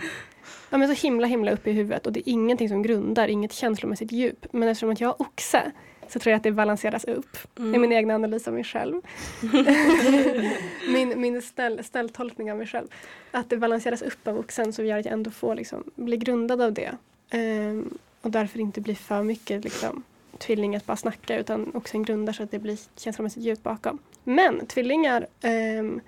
[0.70, 3.52] Ja, men så himla himla uppe i huvudet och det är ingenting som grundar, inget
[3.52, 4.46] känslomässigt djup.
[4.52, 5.72] Men eftersom att jag har oxe
[6.08, 7.38] så tror jag att det balanseras upp.
[7.54, 7.80] Det är Mm.
[7.80, 9.02] min egna analys av mig själv.
[10.88, 12.88] min min ställ, ställtolkning av mig själv.
[13.30, 16.60] Att det balanseras upp av oxen så gör att jag ändå får liksom, bli grundad
[16.60, 16.90] av det.
[17.30, 20.02] Ehm, och därför inte blir för mycket liksom,
[20.42, 23.98] tvilling att bara snacka utan oxen grundar så att det blir känslomässigt djupt bakom.
[24.24, 26.00] Men tvillingar ehm,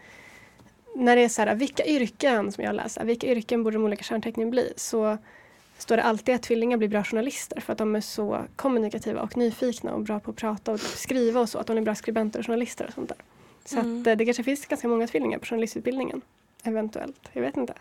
[0.95, 4.03] när det är så här, vilka yrken som jag läser, vilka yrken borde de olika
[4.05, 4.73] kärntecknen bli?
[4.77, 5.19] Så
[5.79, 9.37] står det alltid att tvillingar blir bra journalister för att de är så kommunikativa och
[9.37, 11.59] nyfikna och bra på att prata och skriva och så.
[11.59, 13.19] Att de är bra skribenter och journalister och sånt där.
[13.65, 14.01] Så Mm.
[14.01, 16.21] att eh, det kanske finns ganska många tvillingar på journalistutbildningen.
[16.63, 17.75] Eventuellt, jag vet inte.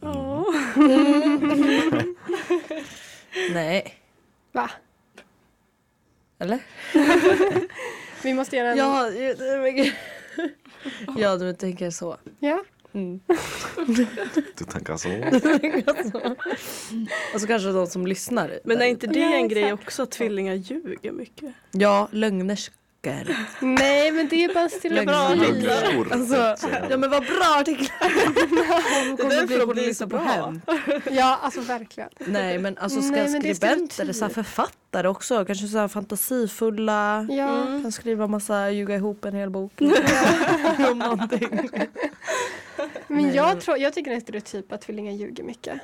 [0.00, 0.44] Ja.
[3.52, 3.94] Nej.
[4.52, 4.70] Va?
[6.42, 6.58] Eller?
[8.22, 8.78] Vi måste göra en...
[8.78, 9.10] Ja,
[11.18, 12.16] ja du tänker så.
[12.40, 12.64] Ja.
[12.92, 13.20] Mm.
[14.56, 15.08] Du tänker så?
[17.34, 18.60] Och så kanske de som lyssnar.
[18.64, 21.54] Men är inte det Ja, en grej också att tvillingar ljuger mycket?
[21.70, 22.08] Ja,
[23.06, 23.66] lögnerskor.
[23.66, 25.34] Nej, men det är bara stilla Lögn- bra.
[25.34, 26.12] Lögnerskor.
[26.12, 28.08] Alltså, ja men vad bra artiklar!
[29.16, 30.24] det är därför bli de blir journalister så på bra.
[30.26, 30.60] hem.
[31.10, 32.08] Ja, alltså verkligen.
[32.18, 35.78] Nej men alltså ska Nej, men det är skribenter eller så författare också, kanske så
[35.78, 37.26] här fantasifulla.
[37.30, 37.48] Ja.
[37.62, 37.82] Mm.
[37.82, 39.72] Kan skriva massa, ljuga ihop en hel bok.
[40.90, 41.70] Om någonting.
[43.06, 45.80] Men jag, tror, jag tycker det är en stereotyp att tvillingar ljuger mycket.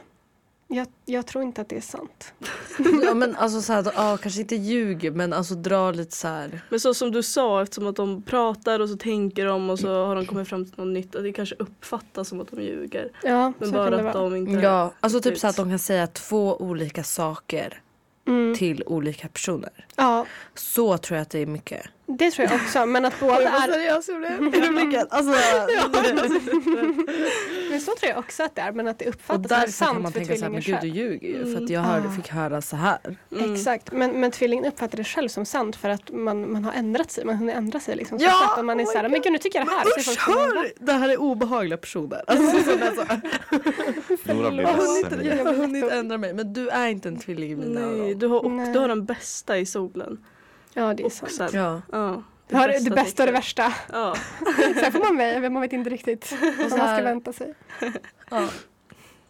[0.71, 2.33] Jag, jag tror inte att det är sant.
[3.03, 6.61] Ja men alltså så här, ja, kanske inte ljuger men alltså dra lite så här.
[6.71, 10.05] Men så som du sa, eftersom att de pratar och så tänker de och så
[10.07, 11.17] har de kommit fram till något nytt.
[11.17, 13.11] Att det kanske uppfattas som att de ljuger.
[13.23, 14.25] Ja, Men så kan bara det att vara.
[14.31, 14.53] de inte...
[14.53, 15.41] Ja, alltså typ ut.
[15.41, 17.83] så att de kan säga två olika saker
[18.29, 18.55] Mm.
[18.57, 19.87] till olika personer.
[19.97, 21.83] Ja, Så tror jag att det är mycket.
[22.09, 22.87] Det tror jag också.
[22.87, 23.73] Men att båda är...
[23.73, 24.55] seriös jag blev.
[24.55, 25.07] Är du mycket?
[25.13, 25.33] Alltså,
[27.71, 28.73] Men så tror jag också att det är.
[28.73, 30.93] Men att det uppfattas som därför kan sant man för tänka såhär, men tvillingen gud
[30.93, 31.11] du själv.
[31.23, 31.45] ljuger ju.
[31.45, 31.73] För att Mm.
[31.73, 32.17] jag hörde, Ah.
[32.17, 33.17] fick höra så här.
[33.33, 33.55] Mm.
[33.55, 37.11] Exakt, men, men tvillingen uppfattar det själv som sant för att man, man har ändrat
[37.11, 37.25] sig.
[37.25, 38.19] Man har ändrat sig liksom.
[38.19, 38.55] Så Ja.
[38.59, 39.85] Och man är oh my såhär, men gud nu tycker jag det här.
[40.01, 40.73] Så Usch, hör!
[40.87, 42.23] Det här är obehagliga personer.
[42.27, 44.35] Alltså, så så.
[44.35, 45.27] Nora blir Jag har ledsen.
[45.39, 46.35] jag har hunnit ändra mig.
[46.35, 48.19] Men du är inte en tvilling i mina Nej, ögon.
[48.19, 48.73] du har, och Nej.
[48.73, 50.25] du har den bästa i solen.
[50.75, 51.33] Ja, det är sant.
[51.33, 51.83] sen, Ja.
[51.93, 53.73] ja, Du har det bästa och det värsta.
[53.93, 54.17] Ja.
[54.81, 57.55] Sen får man med, man vet inte riktigt vad man ska vänta sig.
[58.31, 58.49] Ja.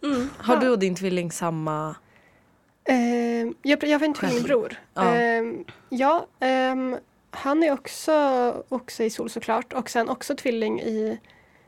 [0.03, 0.29] Mm.
[0.37, 1.95] Har du och din tvilling samma?
[2.83, 2.95] Eh,
[3.61, 4.73] jag, jag har en tvillingbror.
[4.93, 5.15] Ja.
[5.15, 5.43] Eh,
[5.89, 6.97] ja, ehm,
[7.31, 8.13] han är också,
[8.69, 11.19] också i sol såklart och sen också tvilling i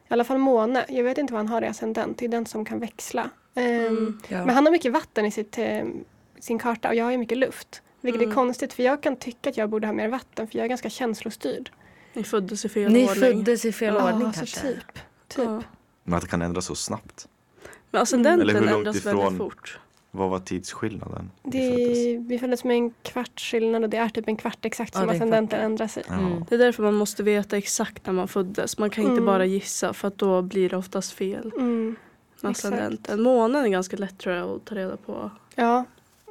[0.09, 0.85] i alla fall måne.
[0.89, 3.29] Jag vet inte vad han har i ascendent, det är den som kan växla.
[3.55, 4.19] Ehm, Mm.
[4.27, 4.45] Ja.
[4.45, 5.85] Men han har mycket vatten i sitt, eh,
[6.39, 7.81] sin karta och jag har ju mycket luft.
[8.01, 8.35] Vilket är Mm.
[8.35, 10.89] konstigt för jag kan tycka att jag borde ha mer vatten för jag är ganska
[10.89, 11.71] känslostyrd.
[12.13, 13.15] Ni föddes i fel Ni ordning.
[13.21, 14.61] föddes i fel Ja, ordning så kanske?
[14.61, 14.93] typ.
[15.27, 15.45] typ.
[15.45, 15.61] Ja.
[16.03, 17.27] Men att det kan ändras så snabbt.
[17.91, 19.79] Men ascendenten Eller hur långt ändras ifrån- väldigt fort.
[20.13, 21.31] Vad var tidsskillnaden?
[21.43, 21.97] Det Vi föddes?
[21.97, 24.99] är, vi föddes med en kvarts skillnad och det är typ en kvart exakt Ja,
[24.99, 25.65] som det är en ascendenten kvart.
[25.65, 26.03] ändrar sig.
[26.07, 26.13] Ja.
[26.13, 26.45] Mm.
[26.49, 28.77] Det är därför man måste veta exakt när man föddes.
[28.77, 29.25] Man kan inte Mm.
[29.25, 31.51] bara gissa för att då blir det oftast fel.
[31.57, 31.95] Mm.
[32.41, 33.21] Ascendenten.
[33.21, 35.31] Månen är ganska lätt tror jag att ta reda på.
[35.55, 35.85] Ja,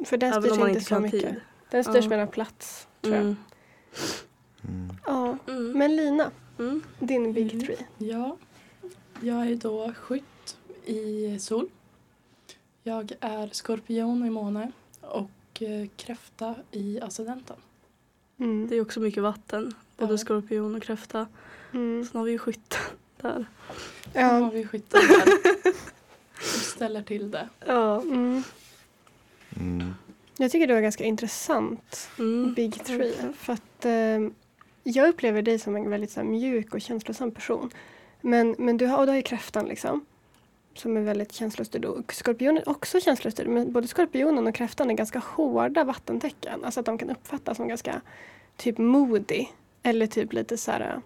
[0.05, 1.21] för den Även styrs inte inte så mycket.
[1.21, 1.41] tid.
[1.71, 3.23] Den styrs en plats, tror jag.
[3.25, 3.37] Mm.
[4.69, 4.91] Mm.
[5.07, 5.37] Ja.
[5.49, 5.73] Mm.
[5.79, 6.83] Men Lina, Mm.
[6.99, 7.67] din big Mm.
[7.67, 7.87] three.
[7.99, 8.37] Ja,
[9.21, 11.69] jag är då skytt i sol.
[12.83, 17.57] Jag är skorpion i måne och eh, kräfta i ascendenten.
[18.39, 18.69] Mm.
[18.69, 19.75] Det är också mycket vatten.
[19.97, 20.19] Både Ja.
[20.19, 21.27] skorpion och kräfta.
[21.73, 22.05] Mm.
[22.05, 22.81] Sen har vi ju skytten
[23.21, 23.45] där.
[24.13, 25.27] Sen har vi skytten där.
[26.41, 27.49] Som ställer till det.
[27.67, 28.01] Ja.
[28.03, 28.43] Mm.
[29.57, 29.95] Mm.
[30.41, 32.55] Jag tycker det var ganska intressant, Mm.
[32.55, 33.15] big three.
[33.37, 34.19] För att eh,
[34.83, 37.71] jag upplever dig som en väldigt så här, mjuk och känslosam person.
[38.21, 40.05] Men, men du, har, och du har ju kräftan liksom.
[40.75, 41.85] Som är väldigt känslostyrd.
[41.85, 43.47] Och skorpionen är också känslostyrd.
[43.47, 46.65] Men både skorpionen och kräftan är ganska hårda vattentecken.
[46.65, 48.01] Alltså att de kan uppfattas som ganska
[48.57, 49.47] typ moody.
[49.83, 51.01] Eller typ lite så här.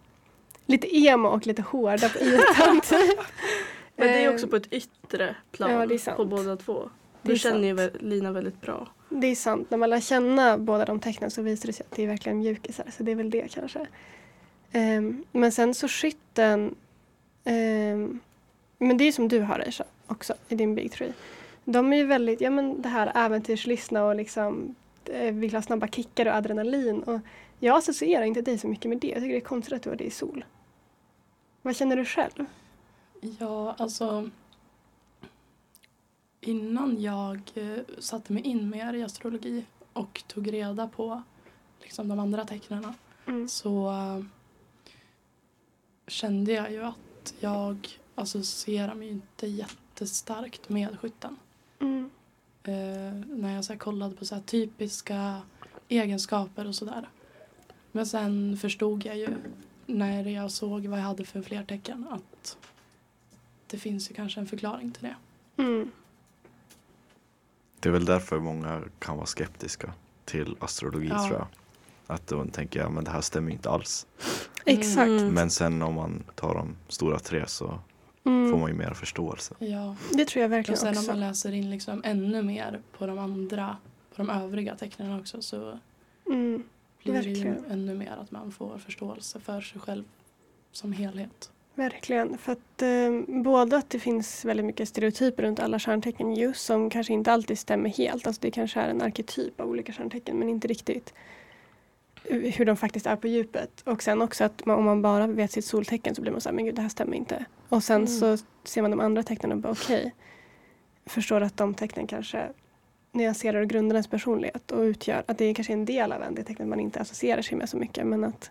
[0.66, 3.18] Lite emo och lite hårda på ytan typ.
[3.96, 6.90] Men det är också på ett yttre plan ja, det är på båda två.
[7.22, 8.88] Det är Du känner ju Lina väldigt bra.
[9.08, 9.70] Det är sant.
[9.70, 12.38] När man lär känna båda de tecknen så visar det sig att det är verkligen
[12.38, 12.86] mjukisar.
[12.96, 13.86] Så det är väl det kanske.
[14.72, 16.74] Um, men sen så skytten.
[17.44, 18.20] Um,
[18.78, 21.12] men det är som du har Aisha också i din Big Tree.
[21.64, 25.88] De är ju väldigt, ja men det här äventyrslystna och liksom eh, vill ha snabba
[25.88, 27.02] kickar och adrenalin.
[27.02, 27.20] Och
[27.60, 29.08] jag associerar inte dig så mycket med det.
[29.08, 30.44] Jag tycker det är konstigt att du har det i sol.
[31.62, 32.46] Vad känner du själv?
[33.20, 34.30] Ja, alltså
[36.44, 41.22] innan jag eh, satte mig in mer i astrologi och tog reda på
[41.82, 42.94] liksom, de andra tecknen
[43.26, 43.48] Mm.
[43.48, 44.24] så eh,
[46.06, 51.36] kände jag ju att jag associerar mig inte jättestarkt med skytten.
[51.80, 52.10] Mm.
[52.62, 55.42] Eh, när jag så här, kollade på så här, typiska
[55.88, 57.08] egenskaper och sådär.
[57.92, 59.28] Men sen förstod jag ju
[59.86, 62.58] när jag såg vad jag hade för flertecken att
[63.66, 65.16] det finns ju kanske en förklaring till det.
[65.62, 65.90] Mm.
[67.84, 69.92] Det är väl därför många kan vara skeptiska
[70.24, 71.26] till astrologi Ja.
[71.26, 71.46] tror jag.
[72.06, 74.06] Att de tänker, ja men det här stämmer inte alls.
[74.66, 75.08] Exakt.
[75.08, 75.34] Mm.
[75.34, 77.66] Men sen om man tar de stora tre så
[78.22, 78.60] får Mm.
[78.60, 79.54] man ju mer förståelse.
[79.58, 79.96] Ja.
[80.12, 81.10] Det tror jag Och verkligen sen om också.
[81.10, 83.76] man läser in liksom ännu mer på de andra,
[84.16, 85.78] på de övriga tecknen också så
[86.26, 86.62] Mm.
[87.02, 87.64] blir det ju Verkligen.
[87.72, 90.04] ännu mer att man får förståelse för sig själv
[90.72, 91.50] som helhet.
[91.74, 92.38] Verkligen.
[92.38, 96.90] För att eh, både att det finns väldigt mycket stereotyper runt alla stjärntecken just som
[96.90, 98.26] kanske inte alltid stämmer helt.
[98.26, 101.14] Alltså det kanske är en arketyp av olika stjärntecken men inte riktigt.
[102.30, 103.80] hur de faktiskt är på djupet.
[103.84, 106.48] Och sen också att man, om man bara vet sitt soltecken så blir man så
[106.48, 107.44] här, men gud det här stämmer inte.
[107.68, 108.06] Och sen Mm.
[108.06, 110.14] så ser man de andra tecknen och bara okej.
[111.06, 112.48] förstår att de tecknen kanske
[113.12, 116.22] nyanserar och grundar ens personlighet och utgör att det är kanske är en del av
[116.22, 118.50] en, det tecknet man inte associerar sig med så mycket men att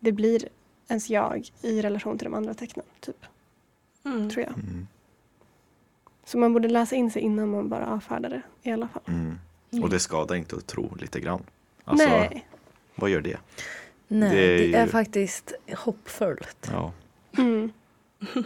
[0.00, 0.48] det blir
[0.88, 3.26] ens jag i relation till de andra tecknen, typ,
[4.04, 4.30] Mm.
[4.30, 4.52] tror jag.
[4.54, 4.86] Mm.
[6.24, 9.02] Så man borde läsa in sig innan man bara avfärdar det i alla fall.
[9.06, 9.38] Mm.
[9.70, 9.84] Mm.
[9.84, 11.42] Och det skadar inte att tro lite grann.
[11.84, 12.46] Alltså, Nej.
[12.94, 13.36] vad gör det?
[14.08, 16.68] Nej, Det det är är, ju- faktiskt hoppfullt.
[16.72, 16.92] Ja.
[17.38, 17.72] Mm.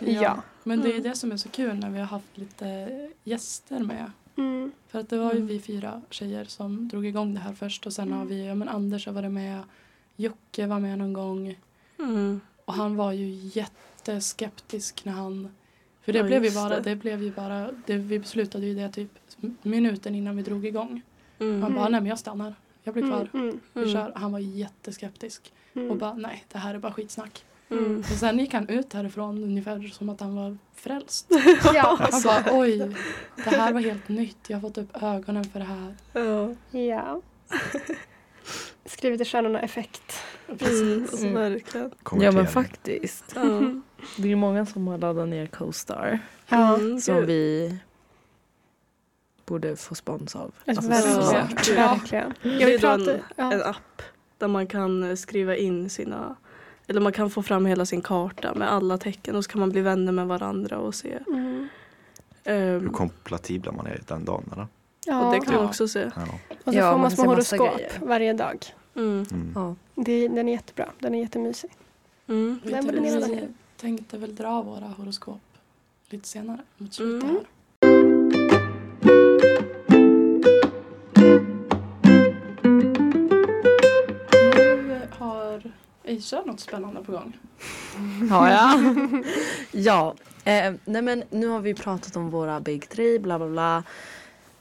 [0.00, 0.42] ja.
[0.64, 1.02] Men det är Mm.
[1.02, 2.88] det som är så kul när vi har haft lite
[3.24, 4.10] gäster med.
[4.36, 4.72] Mm.
[4.88, 5.48] För att det var ju Mm.
[5.48, 8.68] vi fyra tjejer som drog igång det här först och sen har vi, ja men
[8.68, 9.62] Anders har varit med,
[10.22, 11.58] Jocke var med någon gång
[11.98, 12.40] Mm.
[12.64, 15.48] och han var ju jätteskeptisk när han
[16.02, 16.80] för det Ja, blev ju bara, det.
[16.80, 16.96] det.
[16.96, 19.10] blev ju bara, det, vi beslutade ju det typ
[19.62, 21.02] minuten innan vi drog igång.
[21.38, 21.62] Mm.
[21.62, 23.28] Han bara, nej men jag stannar, jag blir kvar.
[23.34, 23.48] Mm.
[23.48, 23.60] Mm.
[23.72, 23.92] Vi Mm.
[23.92, 24.12] kör.
[24.16, 25.90] Han var jätteskeptisk Mm.
[25.90, 27.44] och bara, nej det här är bara skitsnack.
[27.70, 27.98] Mm.
[27.98, 31.26] Och sen gick han ut härifrån ungefär som att han var frälst.
[31.74, 31.98] Ja.
[32.12, 32.78] Han bara, oj,
[33.44, 35.94] det här var helt nytt, jag har fått upp ögonen för det här.
[36.12, 36.54] Ja.
[36.80, 37.20] ja.
[38.84, 40.22] Skrivit i stjärnorna effekt.
[40.48, 41.02] Mm.
[41.02, 41.34] Alltså, Mm.
[41.34, 41.90] verkligen.
[42.20, 43.24] Ja men faktiskt.
[43.34, 43.42] Ja.
[44.16, 46.18] Det är många som har laddat ner CoStar.
[46.48, 46.74] Ja.
[46.78, 47.76] Mm, Som vi
[49.46, 50.54] borde få spons av.
[50.66, 51.62] Alltså, Alltså, verkligen.
[51.64, 52.34] så- verkligen.
[52.42, 53.12] Det Jag är vill prata...
[53.14, 53.52] en, Ja.
[53.52, 54.02] en app
[54.38, 56.36] där man kan eh, skriva in sina
[56.86, 59.70] eller man kan få fram hela sin karta med alla tecken och så kan man
[59.70, 61.18] bli vänner med varandra och se.
[61.26, 61.68] Mm.
[62.44, 64.66] Hur Um, kompatibla man är den dagen eller?
[65.06, 65.26] Ja.
[65.26, 66.10] och det kan man också se.
[66.16, 66.22] Ja.
[66.64, 68.64] Och så Ja, får man små horoskop varje dag.
[68.96, 69.26] Mm.
[69.32, 69.52] Mm.
[69.54, 69.74] Ja.
[69.94, 70.88] Det, den är jättebra.
[70.98, 71.70] Den är jättemysig.
[72.28, 72.60] Mm.
[72.64, 75.40] Den var tänkte- den vi tänkte väl dra våra horoskop
[76.08, 77.36] lite senare mot slutet Mm.
[77.36, 78.52] här.
[84.82, 85.62] Nu har
[86.08, 87.36] Aisha något spännande på gång.
[88.30, 88.80] Har jag?
[89.72, 90.14] ja.
[90.44, 93.82] Eh, nej men nu har vi pratat om våra big three, bla bla bla.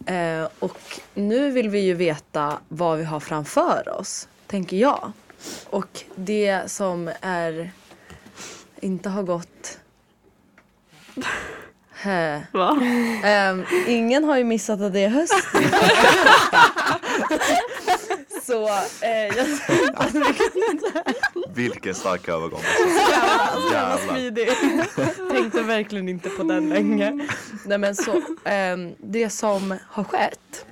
[0.05, 5.11] Eh, och nu vill vi ju veta vad vi har framför oss, tänker jag.
[5.69, 7.71] Och det som är
[8.79, 9.79] inte har gått.
[12.51, 12.79] Va?
[13.23, 15.33] Ehm, ingen har ju missat att det är höst.
[18.51, 18.67] Så
[19.05, 19.47] eh, jag
[21.55, 22.61] Vilken stark övergång.
[23.09, 23.97] Jävla Jävlar.
[23.97, 24.49] smidig.
[25.31, 27.27] Tänkte verkligen inte på den länge.
[27.65, 30.65] Nej men så, ehm, det som har skett,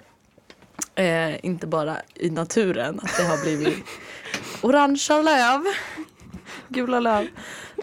[0.95, 3.85] eh, inte bara i naturen, att det har blivit
[4.61, 5.63] orangea löv,
[6.67, 7.27] gula löv,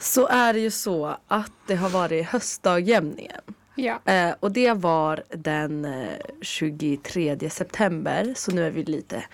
[0.01, 3.41] så är det ju så att det har varit höstdagjämningen.
[3.75, 4.01] Ja.
[4.05, 6.09] Eh, och det var den eh,
[6.41, 9.25] 23 september, så nu är vi lite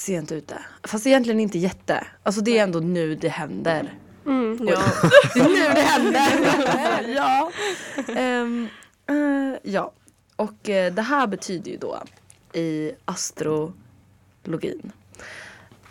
[0.00, 0.58] sent ute.
[0.84, 2.06] Fast egentligen inte jätte.
[2.22, 3.98] Alltså det är ändå nu det händer.
[4.26, 4.58] Mm.
[4.68, 4.82] Ja.
[5.34, 7.08] Det är nu det händer!
[7.16, 7.50] ja.
[8.16, 8.68] Ehm,
[9.06, 9.92] eh, ja.
[10.36, 12.02] Och eh, det här betyder ju då
[12.52, 14.92] i astrologin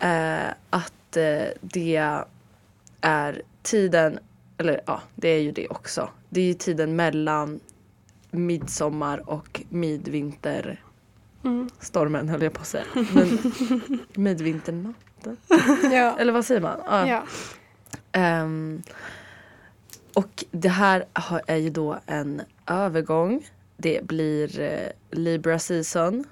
[0.00, 0.92] eh, att
[1.60, 2.26] det
[3.00, 4.18] är tiden,
[4.58, 6.08] eller ja, det är ju det också.
[6.28, 7.60] Det är ju tiden mellan
[8.30, 10.89] midsommar och midvinterstormen
[11.44, 12.28] Mm.
[12.28, 12.84] höll jag på att säga.
[12.94, 13.38] Men
[14.14, 15.36] midvinternatten.
[15.92, 16.18] Ja.
[16.18, 16.80] Eller vad säger man?
[16.86, 17.08] Ja.
[17.08, 17.22] ja.
[18.12, 18.82] Ehm,
[20.14, 21.04] och det här
[21.46, 23.46] är ju då en övergång.
[23.76, 26.24] Det blir eh, Libra season,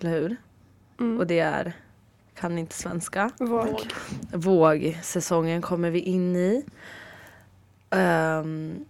[0.00, 0.36] eller hur?
[1.00, 1.18] Mm.
[1.18, 1.72] Och det är,
[2.34, 3.80] kan inte svenska, Våg.
[4.32, 6.64] vågsäsongen kommer vi in i.
[7.90, 8.84] Ehm,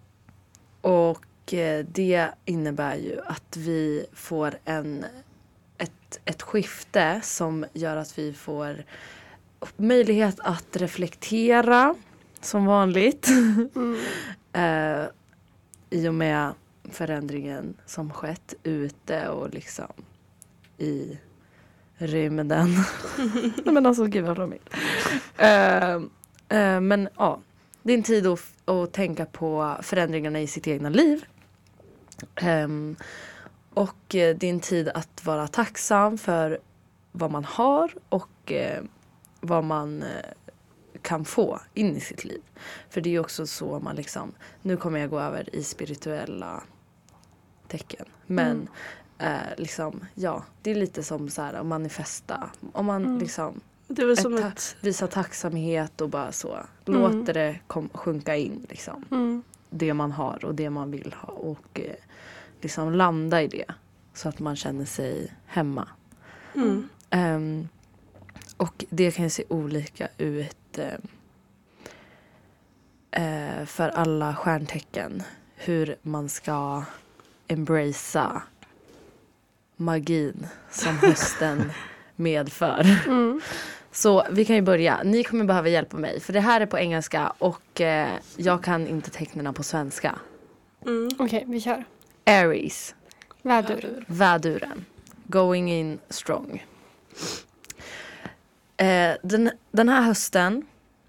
[0.81, 5.05] och eh, det innebär ju att vi får en,
[6.12, 8.85] ett, ett skifte som gör att vi får
[9.77, 11.94] möjlighet att reflektera
[12.40, 13.29] som vanligt.
[13.29, 13.98] Mm.
[14.55, 15.05] Eh,
[15.90, 16.53] I och med
[16.90, 19.92] förändringen som skett ute och liksom
[20.79, 21.18] i
[21.94, 22.68] rymden.
[23.64, 24.68] Men alltså gud vad flummigt.
[25.37, 25.94] Eh,
[26.48, 27.40] eh, men ja,
[27.83, 31.25] det är en tid att, att tänka på förändringarna i sitt egna liv.
[32.35, 32.96] Ehm,
[33.75, 36.59] och eh, det är en tid att vara tacksam för
[37.13, 38.83] vad man har och eh,
[39.40, 40.09] vad man eh,
[41.03, 42.40] kan få in i sitt liv.
[42.90, 44.33] För det är också så man liksom,
[44.63, 46.63] nu kommer jag gå över i spirituella
[47.69, 48.07] tecken.
[48.27, 48.69] Men
[49.19, 49.33] Mm.
[49.35, 52.51] eh, liksom, ja, det är lite som så här att manifesta.
[52.73, 53.19] Om man Mm.
[53.19, 54.77] liksom Det är ta- ett...
[54.81, 56.57] visar tacksamhet och bara så
[56.88, 57.01] Mm.
[57.01, 59.05] låter det kom, sjunka in liksom.
[59.11, 59.42] Mm.
[59.71, 61.94] Det man har och det man vill ha och eh,
[62.63, 63.65] liksom landa i det.
[64.15, 65.88] så att man känner sig hemma.
[66.54, 66.88] Mm.
[67.10, 67.69] Ehm,
[68.56, 70.79] och det kan ju se olika ut
[73.10, 75.23] eh, för alla stjärntecken.
[75.54, 76.85] Hur man ska
[77.48, 78.42] embracea
[79.77, 81.73] magin som hösten
[82.17, 82.87] medför.
[83.06, 83.40] Mm.
[83.92, 85.02] Så vi kan ju börja.
[85.04, 88.87] Ni kommer behöva hjälpa mig för det här är på engelska och eh, jag kan
[88.87, 90.19] inte tecknen på svenska.
[90.87, 91.08] Mm.
[91.19, 91.85] Okej, vi kör.
[92.27, 92.94] Aries,
[93.42, 94.04] Vädur.
[94.06, 94.85] väduren.
[95.27, 96.66] Going in strong.
[98.77, 100.66] Eh, den, den här hösten,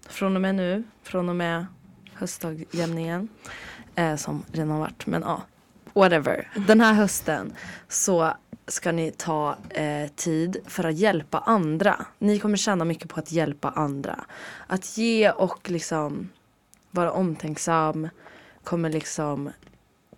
[0.08, 1.66] från och med nu, från och med
[2.14, 3.28] höstdagjämningen,
[3.94, 5.42] eh, som redan har varit, men ja,
[5.92, 6.50] whatever.
[6.66, 7.52] Den här hösten
[7.88, 8.32] så
[8.66, 12.06] ska ni ta eh, tid för att hjälpa andra.
[12.18, 14.24] Ni kommer tjäna mycket på att hjälpa andra.
[14.66, 16.28] Att ge och liksom
[16.90, 18.08] vara omtänksam
[18.64, 19.50] kommer liksom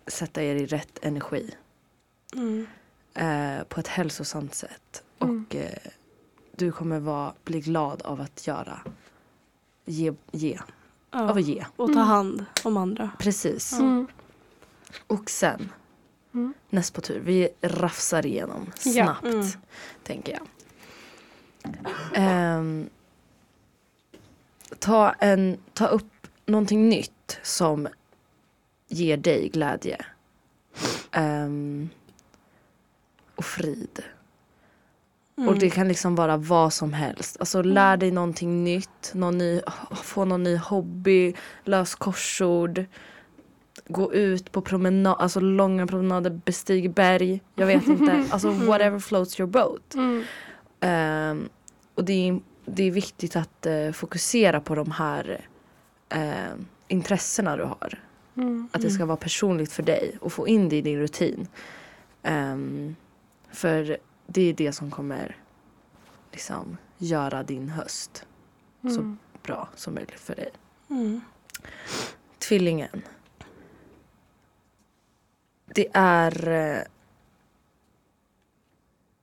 [0.07, 1.51] sätta er i rätt energi
[2.35, 2.67] Mm.
[3.13, 5.03] eh, på ett hälsosamt sätt.
[5.19, 5.45] Mm.
[5.49, 5.77] Och eh,
[6.55, 8.79] du kommer vara, bli glad av att göra.
[9.85, 10.59] Ge, ge.
[11.11, 11.19] Ja.
[11.29, 11.65] Av att ge.
[11.75, 13.11] Och ta hand om andra.
[13.19, 13.73] Precis.
[13.73, 14.07] Mm.
[15.07, 15.71] Och sen,
[16.33, 16.53] Mm.
[16.69, 17.19] näst på tur.
[17.19, 18.91] Vi rafsar igenom Ja.
[18.91, 19.45] snabbt, Mm.
[20.03, 20.47] tänker jag.
[22.13, 22.89] Ehm,
[24.79, 27.87] ta, en, ta upp någonting nytt som
[28.87, 30.05] ger dig glädje.
[31.11, 31.89] Ehm,
[33.35, 34.03] och frid.
[35.37, 35.49] Mm.
[35.49, 37.37] Och det kan liksom vara vad som helst.
[37.39, 39.61] Alltså lär dig någonting nytt, någon ny,
[40.03, 41.33] få någon ny hobby,
[41.63, 42.85] lös korsord.
[43.87, 47.41] Gå ut på promenad, alltså långa promenader, bestig berg.
[47.55, 48.25] Jag vet inte.
[48.31, 49.93] Alltså whatever floats your boat.
[49.93, 50.23] Mm.
[50.79, 51.49] Ehm,
[51.95, 55.47] och det är, det är viktigt att eh, fokusera på de här
[56.09, 56.53] eh,
[56.87, 58.06] intressena du har.
[58.37, 58.69] Mm.
[58.71, 61.47] Att det ska vara personligt för dig och få in det i din rutin.
[62.23, 62.95] Ehm,
[63.51, 65.35] för det är det som kommer
[66.31, 68.25] liksom göra din höst
[68.81, 69.17] så Mm.
[69.43, 70.49] bra som möjligt för dig.
[70.89, 71.21] Mm.
[72.39, 73.01] Tvillingen.
[75.65, 76.79] Det är eh,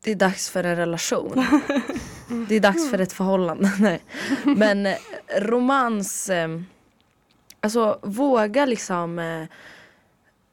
[0.00, 1.46] det är dags för en relation.
[2.48, 3.72] Det är dags för ett förhållande.
[3.80, 4.02] Nej.
[4.44, 4.96] Men eh,
[5.38, 6.60] romans, eh,
[7.64, 9.44] alltså våga liksom eh,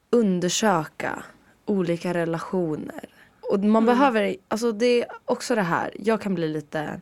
[0.09, 1.23] undersöka
[1.65, 3.09] olika relationer.
[3.41, 7.01] Och man behöver, alltså det är också det här, jag kan bli lite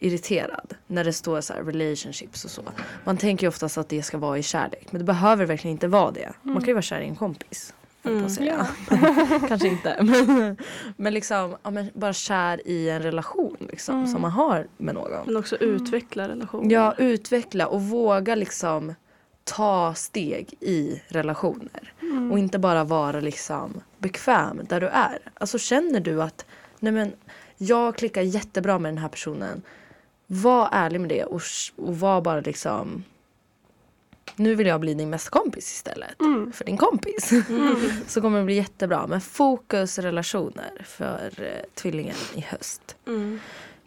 [0.00, 2.62] irriterad när det står så här relationships och så.
[3.04, 5.88] Man tänker ju oftast att det ska vara i kärlek men det behöver verkligen inte
[5.88, 6.32] vara det.
[6.42, 7.74] Man kan ju vara kär i en kompis.
[8.02, 8.66] att säga.
[9.48, 9.96] Kanske inte.
[10.02, 10.56] Men,
[10.96, 15.26] men liksom ja, men bara kär i en relation liksom, som man har med någon.
[15.26, 16.70] Men också utveckla relationen.
[16.70, 18.94] Ja, utveckla och våga liksom
[19.44, 21.92] ta steg i relationer.
[22.30, 25.18] Och inte bara vara liksom bekväm där du är.
[25.34, 26.46] Alltså känner du att
[26.80, 27.12] nej men,
[27.56, 29.62] jag klickar jättebra med den här personen.
[30.26, 31.40] Var ärlig med det och,
[31.76, 33.04] och var bara liksom
[34.36, 36.14] nu vill jag bli din bästa kompis istället.
[36.52, 37.30] För din kompis.
[38.06, 39.06] Så kommer det bli jättebra.
[39.06, 42.96] Men fokus relationer för eh, tvillingen i höst.
[43.06, 43.40] Mm.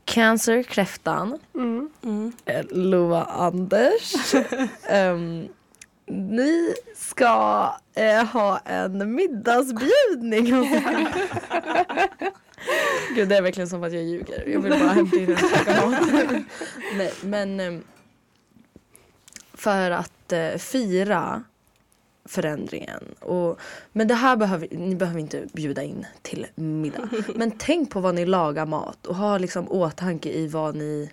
[0.06, 1.40] Cancer, kräftan.
[1.56, 1.90] Mm.
[2.04, 2.34] Mm.
[2.46, 4.14] Eh, Lova Anders.
[4.90, 5.48] Ehm,
[6.08, 10.46] ni ska eh, ha en middagsbjudning.
[13.16, 14.44] Gud det är verkligen som att jag ljuger.
[14.48, 16.46] Jag vill bara hämta in en.
[16.98, 17.84] Nej men ehm,
[19.54, 21.44] för att eh, fira
[22.26, 23.04] förändringen.
[23.20, 23.60] Och,
[23.92, 27.10] men det här behöver ni behöver inte bjuda in till middag.
[27.36, 31.12] Men tänk på vad ni lagar mat och ha liksom åtanke i vad ni,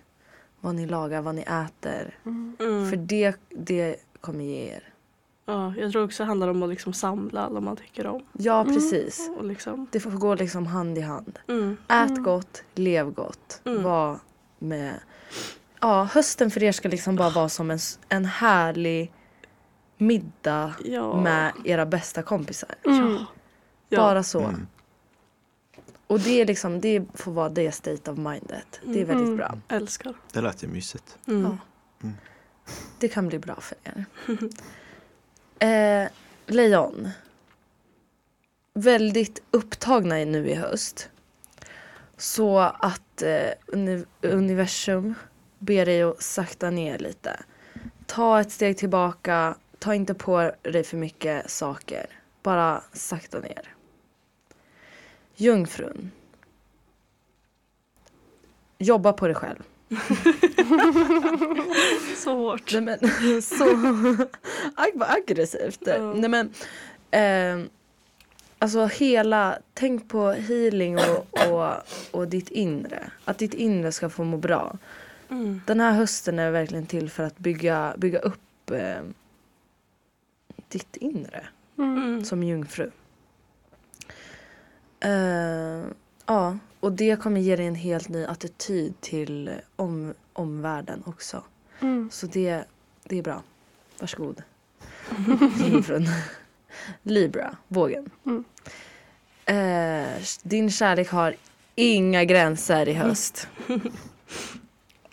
[0.59, 2.17] vad ni lagar, vad ni äter.
[2.25, 2.89] Mm.
[2.89, 4.83] För det, det kommer ge er.
[5.45, 8.25] Ja, jag tror också det handlar om att liksom samla alla man tycker om.
[8.33, 9.29] Ja precis.
[9.37, 11.39] Och liksom, Det får gå liksom hand i hand.
[11.47, 11.77] mm.
[11.87, 13.61] Ät gott, lev gott.
[13.65, 13.83] Mm.
[13.83, 14.19] Var
[14.59, 14.93] med...
[15.81, 19.11] Ja, hösten för er ska liksom bara vara som en, en härlig
[20.05, 21.21] middag Ja.
[21.21, 22.75] med era bästa kompisar.
[22.85, 23.17] Mm.
[23.89, 23.97] Ja.
[23.99, 24.39] Bara så.
[24.39, 24.67] Mm.
[26.07, 28.79] Och det, är liksom, det får vara det state of mindet.
[28.85, 29.37] Det är väldigt Mm.
[29.37, 29.57] bra.
[29.69, 30.13] Älskar.
[30.31, 31.17] Det lät ju mysigt.
[31.27, 31.41] Mm.
[31.43, 31.57] Ja.
[32.03, 32.15] Mm.
[32.99, 34.05] Det kan bli bra för er.
[36.03, 36.09] eh,
[36.45, 37.09] lejon.
[38.73, 41.09] Väldigt upptagna i nu i höst.
[42.17, 45.13] Så att eh, uni- universum
[45.59, 47.39] ber dig att sakta ner lite.
[48.05, 49.55] Ta ett steg tillbaka.
[49.83, 52.05] Ta inte på dig för mycket saker.
[52.43, 53.61] Bara sakta ner.
[55.35, 56.11] Jungfrun.
[58.77, 59.63] Jobba på dig själv.
[62.15, 62.73] Så hårt.
[62.73, 62.99] Nej men
[63.41, 63.63] så
[64.75, 65.79] ag- aggressivt.
[65.85, 66.13] Ja.
[66.13, 66.53] Nej men
[67.11, 67.69] ehm,
[68.59, 71.73] Alltså hela, tänk på healing och, och,
[72.11, 73.11] och ditt inre.
[73.25, 74.77] Att ditt inre ska få må bra.
[75.29, 75.61] Mm.
[75.67, 79.01] Den här hösten är verkligen till för att bygga, bygga upp eh,
[80.73, 81.47] ditt inre
[81.77, 82.23] Mm.
[82.25, 82.91] som jungfru.
[84.99, 85.83] Eh,
[86.25, 91.43] ja, och det kommer ge dig en helt ny attityd till om, omvärlden också.
[91.79, 92.09] Mm.
[92.11, 92.63] Så det,
[93.03, 93.41] det är bra.
[93.99, 94.43] Varsågod.
[95.69, 96.07] Jungfrun.
[97.03, 98.09] Libra, vågen.
[98.25, 98.43] Mm.
[99.45, 101.35] Eh, din kärlek har
[101.75, 103.47] inga gränser i höst.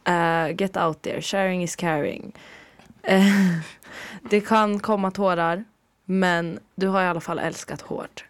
[0.05, 2.33] Eh, get out there, sharing is caring.
[4.31, 5.65] Det kan komma tårar,
[6.05, 8.25] men du har i alla fall älskat hårt.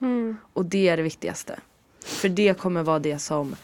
[0.00, 0.36] Mm.
[0.52, 1.60] Och det är det viktigaste.
[2.04, 3.56] För det kommer vara det som,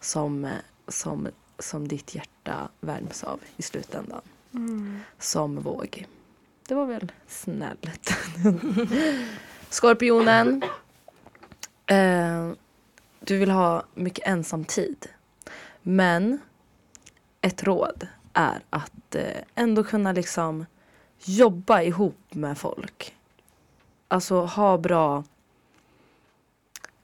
[0.00, 0.48] som,
[0.88, 4.20] som, som ditt hjärta värms av i slutändan.
[4.54, 5.00] Mm.
[5.18, 6.06] Som våg.
[6.68, 8.14] Det var väl snällt.
[9.70, 10.62] Skorpionen.
[11.86, 12.50] Eh,
[13.20, 15.06] du vill ha mycket ensam tid.
[15.82, 16.38] Men
[17.40, 20.66] ett råd är att eh, ändå kunna liksom
[21.24, 23.16] jobba ihop med folk.
[24.08, 25.24] Alltså ha bra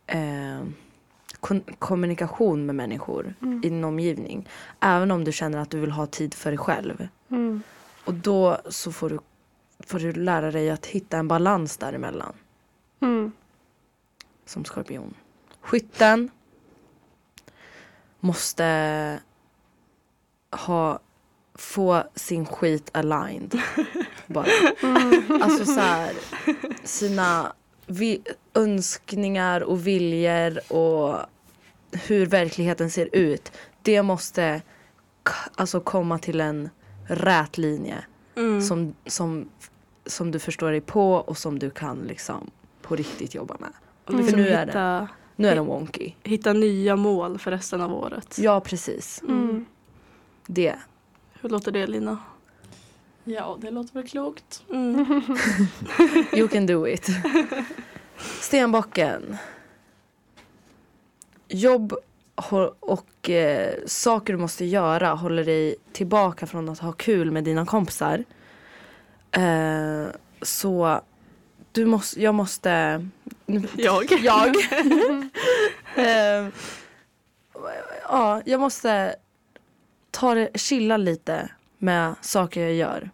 [0.06, 0.62] eh,
[1.78, 3.58] kommunikation med människor Mm.
[3.58, 4.48] i din omgivning.
[4.80, 7.08] Även om du känner att du vill ha tid för dig själv.
[7.28, 7.62] Mm.
[8.04, 9.18] Och då så får du,
[9.80, 12.32] får du lära dig att hitta en balans däremellan
[13.00, 13.32] Mm.
[14.46, 15.14] som skorpion.
[15.60, 16.30] Skytten
[18.20, 19.20] måste
[20.50, 20.98] ha,
[21.58, 23.58] få sin skit aligned.
[24.26, 24.46] Bara.
[25.42, 26.12] Alltså så här,
[26.84, 27.52] sina
[27.86, 28.22] vi,
[28.54, 31.16] önskningar och viljor och
[32.06, 33.52] hur verkligheten ser ut.
[33.82, 34.62] Det måste
[35.22, 36.70] k- alltså komma till en
[37.08, 38.04] rät linje
[38.38, 38.62] Mm.
[38.62, 39.48] som, som,
[40.06, 42.50] som du förstår dig på och som du kan liksom
[42.82, 43.70] på riktigt jobba med.
[44.04, 46.12] Och liksom För nu är hitta, Nu är den wonky.
[46.22, 48.38] hitta nya mål för resten av året.
[48.38, 49.22] Ja, precis.
[49.22, 49.66] Mm.
[50.46, 50.74] Det.
[51.40, 52.18] Hur låter det Lina?
[53.24, 54.62] Ja, det låter väl klokt.
[54.72, 55.22] Mm.
[56.32, 57.06] You can do it.
[58.40, 59.36] Stenbocken.
[61.48, 61.94] Jobb
[62.80, 67.66] och eh, saker du måste göra håller dig tillbaka från att ha kul med dina
[67.66, 68.24] kompisar.
[69.30, 70.06] Eh,
[70.42, 71.00] så
[71.72, 73.06] du måste, jag måste...
[73.76, 74.12] Jag?
[74.12, 74.56] Jag?
[75.96, 76.48] eh,
[78.08, 79.16] ja, jag måste
[80.16, 81.48] ta det, chilla lite
[81.78, 83.10] med saker jag gör.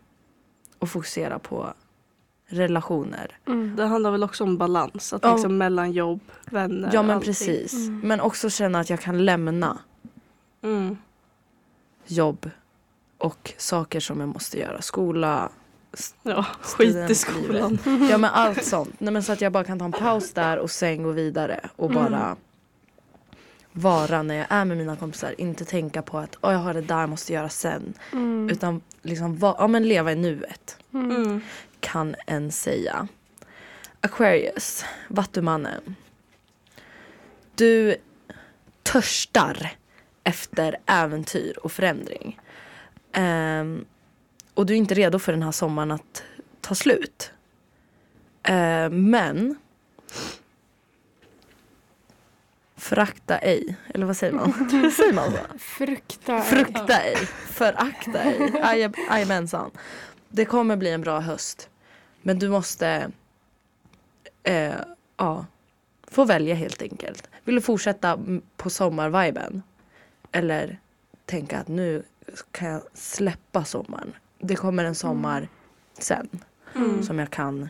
[0.79, 1.73] Och fokusera på
[2.47, 3.39] relationer.
[3.47, 3.77] Mm.
[3.77, 5.13] Det handlar väl också om balans.
[5.13, 5.33] Att Ja.
[5.35, 7.27] liksom mellan jobb, vänner Ja men allting.
[7.27, 7.73] precis.
[7.75, 8.01] Mm.
[8.01, 9.79] Men också känna att jag kan lämna
[10.63, 10.97] Mm.
[12.07, 12.51] jobb
[13.19, 14.83] och saker som jag måste göra.
[14.83, 15.49] Skola,
[16.23, 17.79] Ja, skit i skolan.
[18.11, 18.95] ja men allt sånt.
[19.01, 21.69] Nej, men så att jag bara kan ta en paus där och sen gå vidare
[21.77, 22.05] och Mm.
[22.05, 22.37] bara
[23.73, 25.35] vara när jag är med mina kompisar.
[25.39, 27.95] Inte tänka på att oh, jag har det där jag måste göra sen.
[28.13, 28.49] Mm.
[28.51, 30.77] Utan liksom va- ja, men leva i nuet.
[30.95, 31.11] Mm.
[31.17, 31.41] Mm.
[31.81, 33.09] Kan en säga.
[34.01, 35.97] Aquarius, Vattumannen.
[37.55, 37.97] Du
[38.83, 39.71] törstar
[40.25, 42.41] efter äventyr och förändring.
[43.13, 43.85] Ehm,
[44.55, 46.23] och du är inte redo för den här sommaren att
[46.61, 47.33] ta slut.
[48.43, 49.57] Ehm, men
[52.83, 54.53] Förakta ej, eller vad säger man?
[54.97, 55.59] säger man så?
[55.59, 56.41] Frukta.
[56.41, 57.17] Frukta ej,
[57.47, 58.53] förakta ej.
[58.63, 59.71] Aj- Jajamensan.
[60.29, 61.69] Det kommer bli en bra höst.
[62.23, 63.11] Men du måste
[64.43, 64.75] eh,
[65.17, 65.47] ja,
[66.09, 67.31] få välja helt enkelt.
[67.45, 68.19] Vill du fortsätta
[68.57, 69.63] på sommarviben?
[70.33, 70.79] Eller
[71.27, 72.03] tänka att nu
[72.51, 74.13] kan jag släppa sommaren.
[74.39, 75.49] Det kommer en sommar
[75.99, 76.29] sen
[76.75, 77.03] Mm.
[77.03, 77.69] som jag kan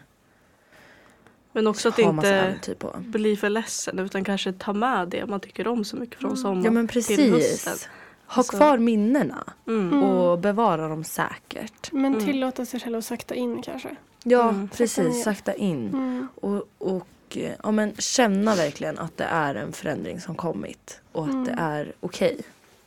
[1.53, 2.95] Men också att inte på.
[2.99, 6.65] bli för ledsen utan kanske ta med det man tycker om så mycket från sommaren
[6.65, 7.31] Ja men till hösten.
[7.33, 7.89] precis.
[8.27, 10.03] Ha Alltså- kvar minnena Mm.
[10.03, 11.93] och bevara dem säkert.
[11.93, 12.25] Men Mm.
[12.27, 13.97] tillåta sig själv att sakta in kanske.
[14.25, 14.69] Ja, Mm.
[14.69, 15.23] Precis.
[15.25, 15.89] Sakta in.
[15.89, 16.29] Mm.
[16.35, 21.25] Och, och eh, ja, men känna verkligen att det är en förändring som kommit och
[21.25, 21.45] att Mm.
[21.45, 22.41] det är okej.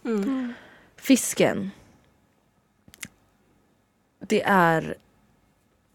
[0.04, 0.24] Mm.
[0.24, 0.54] Mm.
[0.96, 1.72] Fisken.
[4.20, 4.96] Det är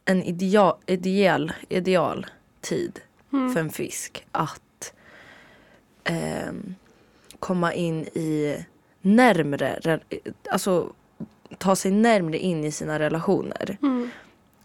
[0.04, 2.26] en ideal, ideal, ideal
[2.60, 3.00] tid
[3.32, 3.52] Mm.
[3.52, 4.92] för en fisk att
[6.04, 6.74] ehm,
[7.38, 8.64] komma in i
[9.00, 10.92] närmre, re- alltså
[11.58, 13.78] ta sig närmre in i sina relationer.
[13.82, 14.10] Mm.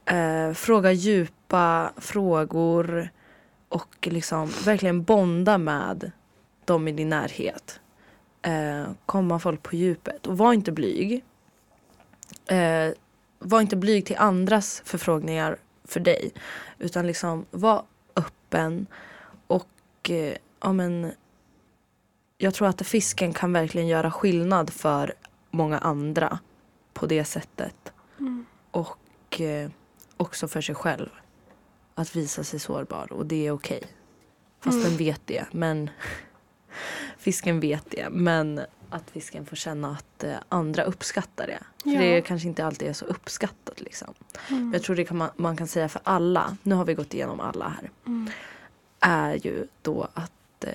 [0.05, 3.09] eh, fråga djupa frågor
[3.69, 6.11] och liksom verkligen bonda med
[6.65, 7.79] dem i din närhet.
[8.41, 11.23] Eh, komma folk på djupet och var inte blyg.
[12.47, 12.89] Eh,
[13.39, 16.31] var inte blyg till andras förfrågningar för dig
[16.79, 17.83] utan liksom var
[18.15, 18.87] öppen
[19.47, 21.11] Och eh, ja, men,
[22.37, 25.13] jag tror att fisken kan verkligen göra skillnad för
[25.51, 26.39] många andra
[26.93, 27.93] på det sättet.
[28.19, 28.45] Mm.
[28.71, 29.69] Och eh,
[30.17, 31.09] också för sig själv.
[31.95, 33.83] Att visa sig sårbar och det är okej.
[34.59, 34.89] Fast Mm.
[34.89, 35.45] den vet det.
[35.51, 35.89] Men
[37.17, 38.09] fisken vet det.
[38.09, 38.61] Men
[38.95, 41.59] att fisken får känna att eh, andra uppskattar det.
[41.83, 41.99] För Ja.
[42.01, 43.81] det kanske inte alltid är så uppskattat.
[43.81, 44.13] Liksom.
[44.49, 44.73] Mm.
[44.73, 46.57] Jag tror det kan man, man kan säga för alla.
[46.63, 47.89] Nu har vi gått igenom alla här.
[48.05, 48.29] Mm.
[48.99, 50.71] Är ju då att eh,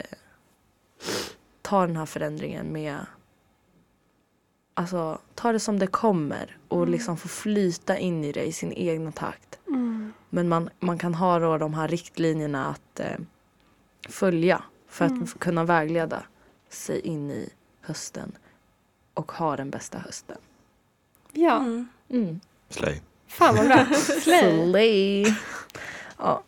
[1.62, 2.98] ta den här förändringen med
[4.74, 8.72] Alltså ta det som det kommer och liksom få flyta in i det i sin
[8.72, 9.58] egna takt.
[9.68, 10.12] Mm.
[10.30, 13.16] Men man, man kan ha då de här riktlinjerna att eh,
[14.08, 15.26] följa för att Mm.
[15.26, 16.22] kunna vägleda
[16.68, 17.48] sig in i
[17.80, 18.32] hösten
[19.14, 20.38] och ha den bästa hösten.
[21.32, 21.88] Ja, Mm.
[22.10, 22.40] Mm.
[22.68, 23.00] Slay.
[23.28, 23.86] fan vad bra.
[23.94, 24.70] Slay.
[24.70, 25.34] Slay!
[26.18, 26.42] Ja,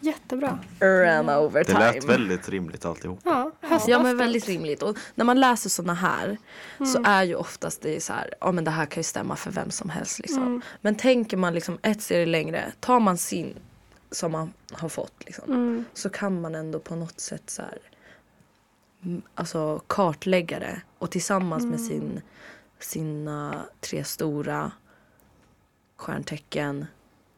[0.00, 0.58] Jättebra.
[0.80, 1.78] ran over Det time.
[1.92, 3.20] lät väldigt rimligt alltihop.
[3.24, 3.50] Ja,
[3.86, 4.82] Ja men väldigt rimligt.
[4.82, 6.36] Och när man läser såna här
[6.78, 7.10] så Mm.
[7.10, 9.70] är ju oftast det så här, ja men det här kan ju stämma för vem
[9.70, 10.42] som helst liksom.
[10.42, 10.62] Mm.
[10.80, 13.54] Men tänker man liksom ett serie längre, tar man sin
[14.10, 15.84] som man har fått liksom, Mm.
[15.94, 17.78] så kan man ändå på något sätt så här,
[19.34, 22.20] alltså kartlägga det och tillsammans med sin,
[22.78, 24.72] sina tre stora
[25.96, 26.86] stjärntecken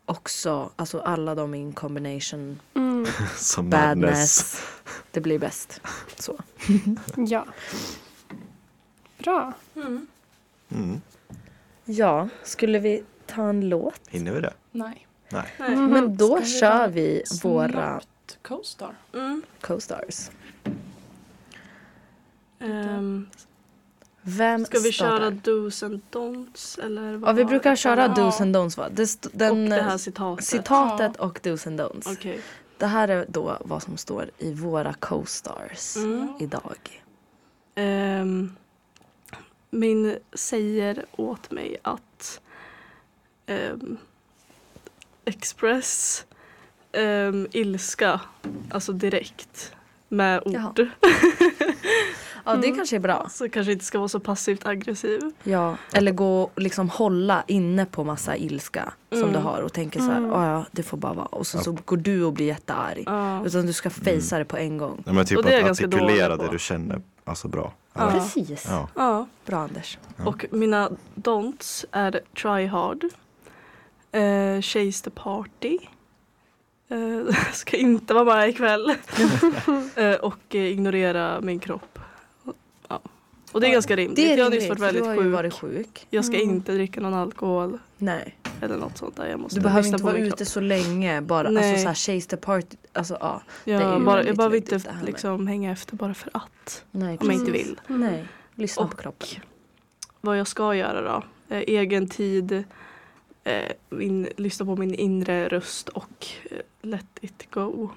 [0.06, 3.06] också, alltså alla de in combination Mm.
[3.70, 4.62] Badness.
[5.10, 5.80] Det blir bäst.
[6.16, 6.38] Så.
[7.16, 7.46] Ja.
[9.18, 9.52] Bra.
[9.74, 10.06] Mm.
[10.68, 11.00] Mm.
[11.84, 14.00] Ja, skulle vi ta en låt?
[14.08, 14.54] Hinner vi det?
[14.72, 15.06] Nej.
[15.28, 15.54] Nej.
[15.58, 15.76] Nej.
[15.76, 18.94] Men då Ska vi kör vi våra Snabbt Co-star.
[19.14, 19.42] Mm.
[19.60, 20.30] co-stars.
[22.60, 23.26] Ehm,
[24.28, 25.18] Vem ska vi startar?
[25.18, 26.80] köra dos and don'ts?
[26.84, 27.76] Eller vad Ja, vi brukar det?
[27.76, 28.08] köra Ja.
[28.14, 28.88] dos and don'ts va?
[28.88, 30.44] Det den, och det eh, här citatet.
[30.44, 32.12] citatet och dos and don'ts.
[32.12, 32.40] Okej.
[32.78, 36.28] Det här är då vad som står i våra co-stars Mm.
[36.40, 37.02] idag.
[37.74, 38.56] Ehm,
[39.70, 42.40] min säger åt mig att
[43.46, 43.96] ehm,
[45.24, 46.24] express
[46.92, 48.20] ehm, ilska,
[48.70, 49.72] alltså direkt
[50.08, 50.68] med Jaha.
[50.70, 50.86] ord.
[52.46, 52.76] Ja, det Mm.
[52.76, 53.26] kanske är bra.
[53.30, 55.20] Så kanske inte ska vara så passivt aggressiv.
[55.42, 59.32] Ja, eller gå och liksom hålla inne på massa ilska som Mm.
[59.32, 60.32] du har och tänker så här, Mm.
[60.32, 61.26] "Ah, ja det får bara vara.
[61.26, 63.02] Och så, så går du och blir jättearg.
[63.06, 63.46] Ja.
[63.46, 65.02] Utan du ska fejsa det på en gång.
[65.06, 67.72] Ja, men typ Och det är att ganska artikulera det du känner alltså bra.
[67.92, 68.10] Ja.
[68.10, 68.66] Precis.
[68.70, 68.88] Ja.
[68.94, 69.26] ja.
[69.46, 69.98] Bra Anders.
[70.16, 70.24] Ja.
[70.26, 73.04] Och mina don'ts är try hard,
[74.12, 75.78] eh, chase the party,
[76.88, 78.90] eh, ska inte vara med ikväll
[79.96, 81.95] eh, och ignorera min kropp.
[83.56, 84.16] Och det är ganska rimligt.
[84.16, 85.32] Det är jag har rimligt, nyss varit du väldigt har ju sjuk.
[85.32, 86.06] varit sjuk.
[86.10, 86.50] Jag ska Mm.
[86.50, 88.36] inte dricka någon alkohol Nej.
[88.60, 89.26] eller något sånt där.
[89.26, 90.48] Jag måste Du behöver lyssna inte på vara min ute kropp.
[90.48, 91.50] så länge bara.
[91.50, 91.68] Nej.
[91.70, 92.76] Alltså så här chase the party.
[92.92, 93.42] Alltså ja.
[93.64, 95.96] det är Jag, bara, väldigt jag behöver viktigt inte det här med- liksom hänga efter
[95.96, 96.84] bara för att.
[96.90, 97.66] Nej, Om jag inte precis.
[97.66, 97.80] vill.
[97.86, 98.26] Nej.
[98.54, 99.28] Lyssna på Och kroppen.
[100.20, 101.22] vad jag ska göra då?
[101.56, 102.64] Eh, egen tid,
[103.44, 107.88] eh, min, lyssna på min inre röst och eh, let it go.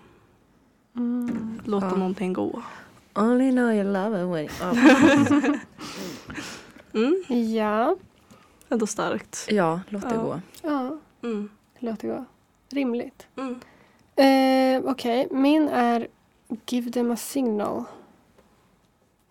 [0.95, 1.59] Mm.
[1.65, 1.95] Låta Ja.
[1.95, 2.61] någonting gå.
[3.15, 4.73] Only know you love it when ja.
[6.93, 7.95] Mm, Ja.
[8.69, 9.45] ändå starkt.
[9.49, 10.21] ja, låt det Ja.
[10.21, 10.41] gå.
[10.61, 11.49] Ja, Mm,
[11.79, 12.25] det låter gå.
[12.69, 13.27] Rimligt.
[13.35, 13.59] mm.
[14.15, 16.07] Eh, Okej, min är
[16.67, 17.83] Give them a signal.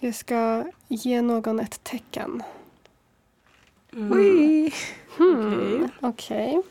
[0.01, 2.43] Jag ska ge någon ett tecken.
[3.93, 4.13] Mm.
[4.19, 4.75] Oj.
[5.17, 5.89] Hmm.
[6.01, 6.63] Okej.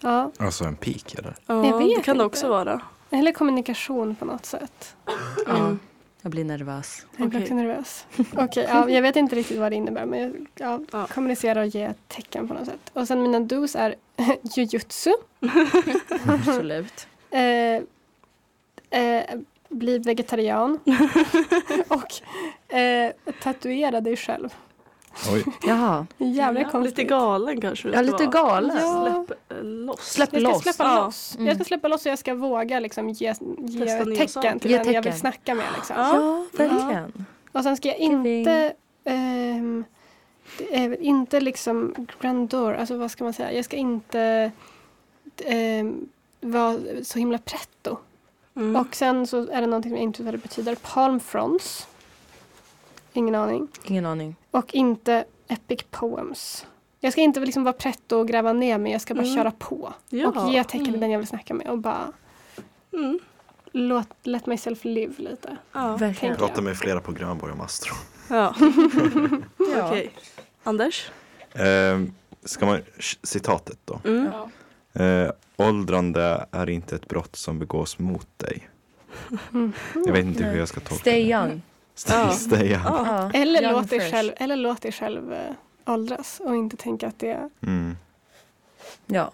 [0.00, 1.36] Ja, Alltså en pik eller?
[1.46, 2.24] Ja, det kan det inte.
[2.24, 2.80] också vara.
[3.10, 4.96] eller kommunikation på något sätt.
[5.46, 5.78] Ja, Mm.
[6.22, 7.06] Jag blir nervös.
[7.16, 8.06] Jag blir också nervös.
[8.36, 11.06] Okej, ja, jag vet inte riktigt vad det innebär men jag ja, Ja.
[11.06, 12.90] kommunicera och ge ett tecken på något sätt.
[12.92, 13.94] Och sen mina dos är
[14.56, 15.10] jujutsu.
[16.26, 17.06] Absolut.
[17.30, 17.82] Eh,
[19.00, 19.24] eh,
[19.68, 20.80] bli vegetarian.
[21.88, 23.12] och eh,
[23.42, 24.54] tatuera dig själv.
[25.32, 25.44] Oj.
[25.66, 26.06] Jaha.
[26.18, 26.98] Jävla Ja, konstigt.
[26.98, 28.26] lite galen kanske du Ja, lite vara.
[28.26, 28.76] galen.
[28.80, 29.24] Ja.
[29.26, 30.00] Släpp eh, loss.
[30.00, 30.62] Släpp Jag ska loss.
[30.62, 31.04] släppa Ja.
[31.04, 31.34] loss.
[31.34, 31.46] Mm.
[31.46, 34.86] Jag ska släppa loss och jag ska våga liksom ge, ge tecken till Ge den
[34.86, 35.18] jag vill tecken.
[35.18, 35.66] snacka med.
[35.76, 35.96] Liksom.
[35.98, 36.14] Ja.
[36.16, 37.26] Ja, verkligen.
[37.52, 38.72] Och sen ska jag inte
[40.58, 43.52] det är väl inte liksom grandeur, alltså vad ska man säga?
[43.52, 44.50] Jag ska inte
[45.44, 46.08] ehm,
[46.40, 47.96] vara så himla pretto.
[48.56, 48.76] Mm.
[48.76, 50.74] Och sen så är det någonting som jag inte vet vad det betyder.
[50.74, 51.86] Palm fronds.
[53.12, 53.68] Ingen aning.
[53.84, 54.36] Ingen aning.
[54.50, 56.66] Och inte epic poems.
[57.00, 58.92] Jag ska inte liksom vara pretto och gräva ner mig.
[58.92, 59.36] Jag ska bara Mm.
[59.36, 59.92] köra på.
[60.08, 60.28] Ja.
[60.28, 61.00] Och ge tecken till Mm.
[61.00, 61.66] den jag vill snacka med.
[61.68, 62.12] Och bara
[62.92, 63.18] Mm.
[63.72, 65.56] låt, let myself live lite.
[65.72, 65.96] Ja.
[65.96, 66.36] Verkligen.
[66.36, 67.94] Prata med flera på Grönborg om Astro.
[68.30, 68.54] ja.
[69.76, 69.88] Ja.
[69.88, 70.10] Okej.
[70.62, 71.10] Anders?
[71.54, 72.12] Ehm,
[72.44, 72.80] ska man,
[73.22, 74.00] citatet då.
[74.04, 74.28] Mm.
[74.32, 74.50] Ja.
[75.04, 78.68] Eh, åldrande är inte ett brott som begås mot dig.
[79.52, 79.72] Mm.
[79.94, 81.30] Jag vet inte hur jag ska tolka Stay det.
[81.30, 81.62] young.
[82.00, 82.70] Stay.
[82.70, 83.30] Ja.
[83.34, 85.52] Eller, Young låt dig själv, eller låt dig själv eh,
[85.86, 87.96] åldras och inte tänka att det Mm.
[89.06, 89.32] Ja.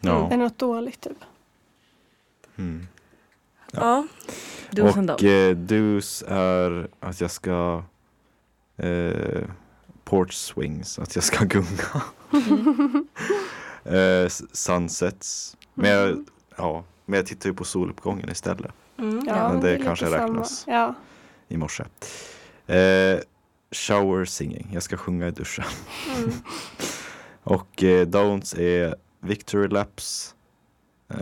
[0.00, 0.30] Ja.
[0.32, 1.00] är något dåligt.
[1.00, 1.18] Typ.
[2.56, 2.86] Mm.
[3.72, 4.06] Ja.
[4.70, 7.82] Dos and Och eh, dos är att jag ska
[8.76, 9.42] eh,
[10.04, 12.02] porch swings, att jag ska gunga.
[13.84, 15.56] eh, s- sunsets.
[15.74, 16.24] Men jag,
[16.56, 19.24] ja, men jag tittar ju på soluppgången istället Mm.
[19.26, 20.24] Ja, men det är lite kanske samma.
[20.24, 20.64] räknas.
[20.66, 20.94] Ja.
[21.48, 21.84] I morse.
[22.66, 23.18] Eh,
[23.70, 25.64] shower singing, jag ska sjunga i duschen.
[26.16, 26.30] Mm.
[27.42, 30.34] Och eh, don'ts är victory laps.
[31.08, 31.16] Eh,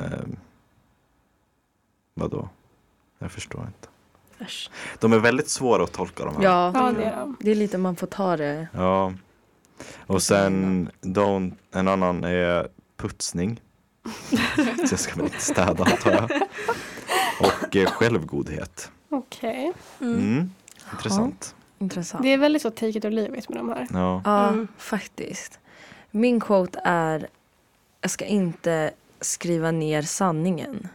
[2.15, 2.49] vadå?
[3.19, 3.89] Jag förstår inte.
[4.45, 4.71] Äsch.
[5.01, 6.43] De är väldigt svåra att tolka de här.
[6.43, 7.37] Ja, ja, det är de.
[7.41, 8.69] det är lite man får ta det.
[8.75, 9.13] Ja.
[10.07, 13.61] Och sen don't, en annan är putsning.
[14.87, 16.31] Så jag ska väl inte städa antar jag.
[17.41, 18.91] Och eh, självgodhet.
[19.13, 19.73] Okej.
[20.01, 20.15] Mm.
[20.19, 20.51] Mm.
[20.93, 21.55] Intressant.
[21.79, 22.23] Intressant.
[22.23, 23.87] Det är väldigt så take it or leave it med de här.
[23.93, 24.23] Ja.
[24.25, 24.69] Ja, Mm.
[24.79, 25.59] faktiskt.
[26.11, 27.29] Min quote är
[28.01, 28.91] Jag ska inte
[29.21, 30.89] skriva ner sanningen.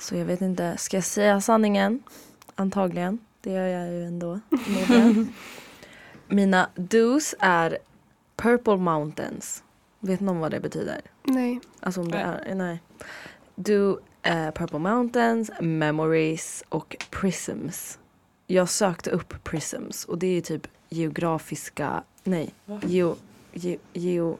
[0.00, 2.02] Så jag vet inte, ska jag säga sanningen?
[2.54, 3.18] Antagligen.
[3.40, 4.40] Det gör jag ju ändå.
[6.28, 7.78] Mina dos är
[8.36, 9.62] Purple Mountains.
[10.00, 11.00] Vet någon vad det betyder?
[11.22, 11.60] Nej.
[11.80, 12.82] Alltså om det är, nej.
[13.54, 17.98] Do eh, Purple Mountains, Memories och Prisms.
[18.46, 23.16] Jag sökte upp Prisms och det är typ geografiska, nej, geo,
[23.52, 24.38] ge, geo,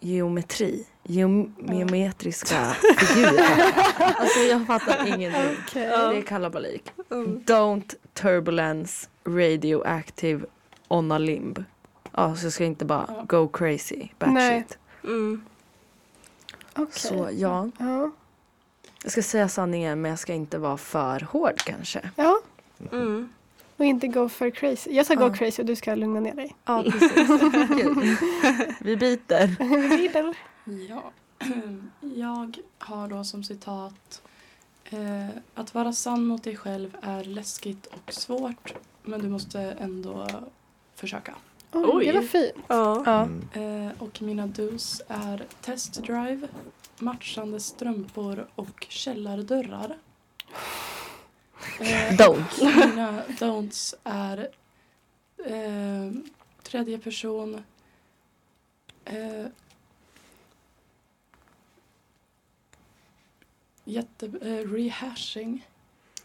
[0.00, 0.86] geometri.
[1.02, 2.64] Geo, geometriska
[2.98, 3.72] figurer.
[3.98, 5.56] Alltså jag fattar ingenting.
[5.68, 5.86] Okej.
[5.86, 6.92] Det är kalabalik.
[7.10, 7.40] Mm.
[7.46, 10.46] Don't turbulence radioactive
[10.88, 11.64] on a limb.
[12.12, 14.10] Ja, så jag ska inte bara go crazy, Nej.
[14.18, 14.78] batshit.
[15.04, 15.42] Mm.
[16.76, 16.92] Okej.
[17.00, 18.10] Så ja, Ja.
[19.02, 22.10] Jag ska säga sanningen men jag ska inte vara för hård kanske.
[22.16, 22.38] ja.
[22.92, 23.28] Mm.
[23.76, 24.90] Och inte go for crazy.
[24.92, 25.28] Jag ska Ja.
[25.28, 26.56] gå crazy och du ska lugna ner dig.
[26.64, 27.12] Ja, precis.
[28.80, 29.46] Vi byter.
[29.96, 30.34] Vidare.
[30.88, 31.10] Ja,
[32.00, 34.22] jag har då som citat
[34.84, 40.26] eh, Att vara sann mot dig själv är läskigt och svårt men du måste ändå
[40.94, 41.34] försöka.
[41.72, 42.06] Oj, Oj.
[42.06, 42.52] det var fint.
[42.68, 43.04] Ja.
[43.24, 43.86] Mm.
[43.86, 46.48] Eh, och mina dos är testdrive,
[47.00, 49.98] matchande strumpor och källardörrar.
[51.80, 52.44] Eh, Don't.
[52.86, 54.48] mina don'ts är
[55.46, 56.12] eh,
[56.62, 57.62] tredje person
[59.04, 59.46] eh,
[63.84, 65.66] jätte, eh, rehashing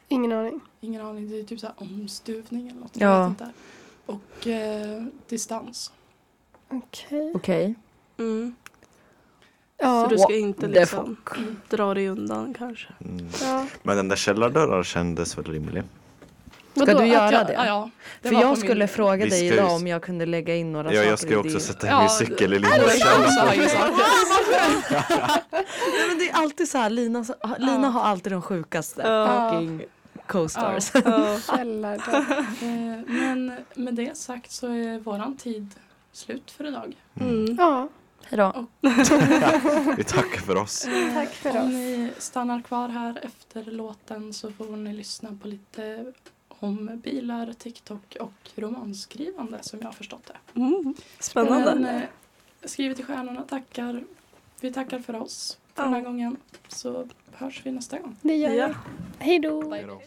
[0.07, 0.61] Ingen aning.
[0.81, 2.97] ingen aning, det är typ så här omstuvning eller något.
[2.97, 3.07] Ja.
[3.07, 3.51] Jag vet inte.
[4.05, 5.91] Och eh, distans.
[6.69, 7.31] Okej.
[7.35, 7.75] Okej.
[8.17, 8.55] Mm.
[9.83, 10.03] Ja.
[10.03, 11.17] Så du ska inte liksom
[11.69, 12.87] dra dig undan kanske.
[13.05, 13.27] Mm.
[13.41, 13.65] ja.
[13.83, 15.83] Men den där källardörren kändes väl rimlig.
[16.75, 16.99] Ska Vadå?
[16.99, 17.53] du göra Ja, det?
[17.53, 17.89] ja, ja,
[18.21, 20.71] det För jag min- skulle fråga Vi dig ju- idag om jag kunde lägga in
[20.71, 23.19] några Ja, saker jag ska också din- sätta Ja, min cykel i Linas jag
[26.09, 27.25] men det är alltid så här, Lina,
[27.57, 29.49] Lina har alltid de sjukaste Ja.
[29.51, 29.81] fucking
[30.27, 30.91] co-stars.
[30.93, 31.37] Ja.
[32.61, 35.69] Eh, Men med det sagt så är våran tid
[36.11, 36.95] slut för idag.
[37.19, 37.55] Mm.
[37.59, 37.87] Ja,
[38.25, 38.65] Hejdå.
[39.97, 40.87] Vi tackar för oss.
[41.13, 41.63] Tack för Om oss.
[41.73, 46.13] ni stannar kvar här efter låten så får ni lyssna på lite
[46.49, 50.59] om bilar, TikTok och romanskrivande som jag har förstått det.
[50.59, 50.93] Mm.
[51.19, 51.75] Spännande.
[51.75, 52.01] Men, eh,
[52.63, 54.03] skriv till stjärnorna, tackar.
[54.61, 56.05] Vi tackar för oss för den här Ja.
[56.05, 56.37] gången.
[56.67, 58.15] Så hörs vi nästa gång.
[58.21, 58.67] det gör Ja.
[58.67, 58.73] vi.
[59.25, 59.71] Hej då.
[59.71, 60.01] Hej då.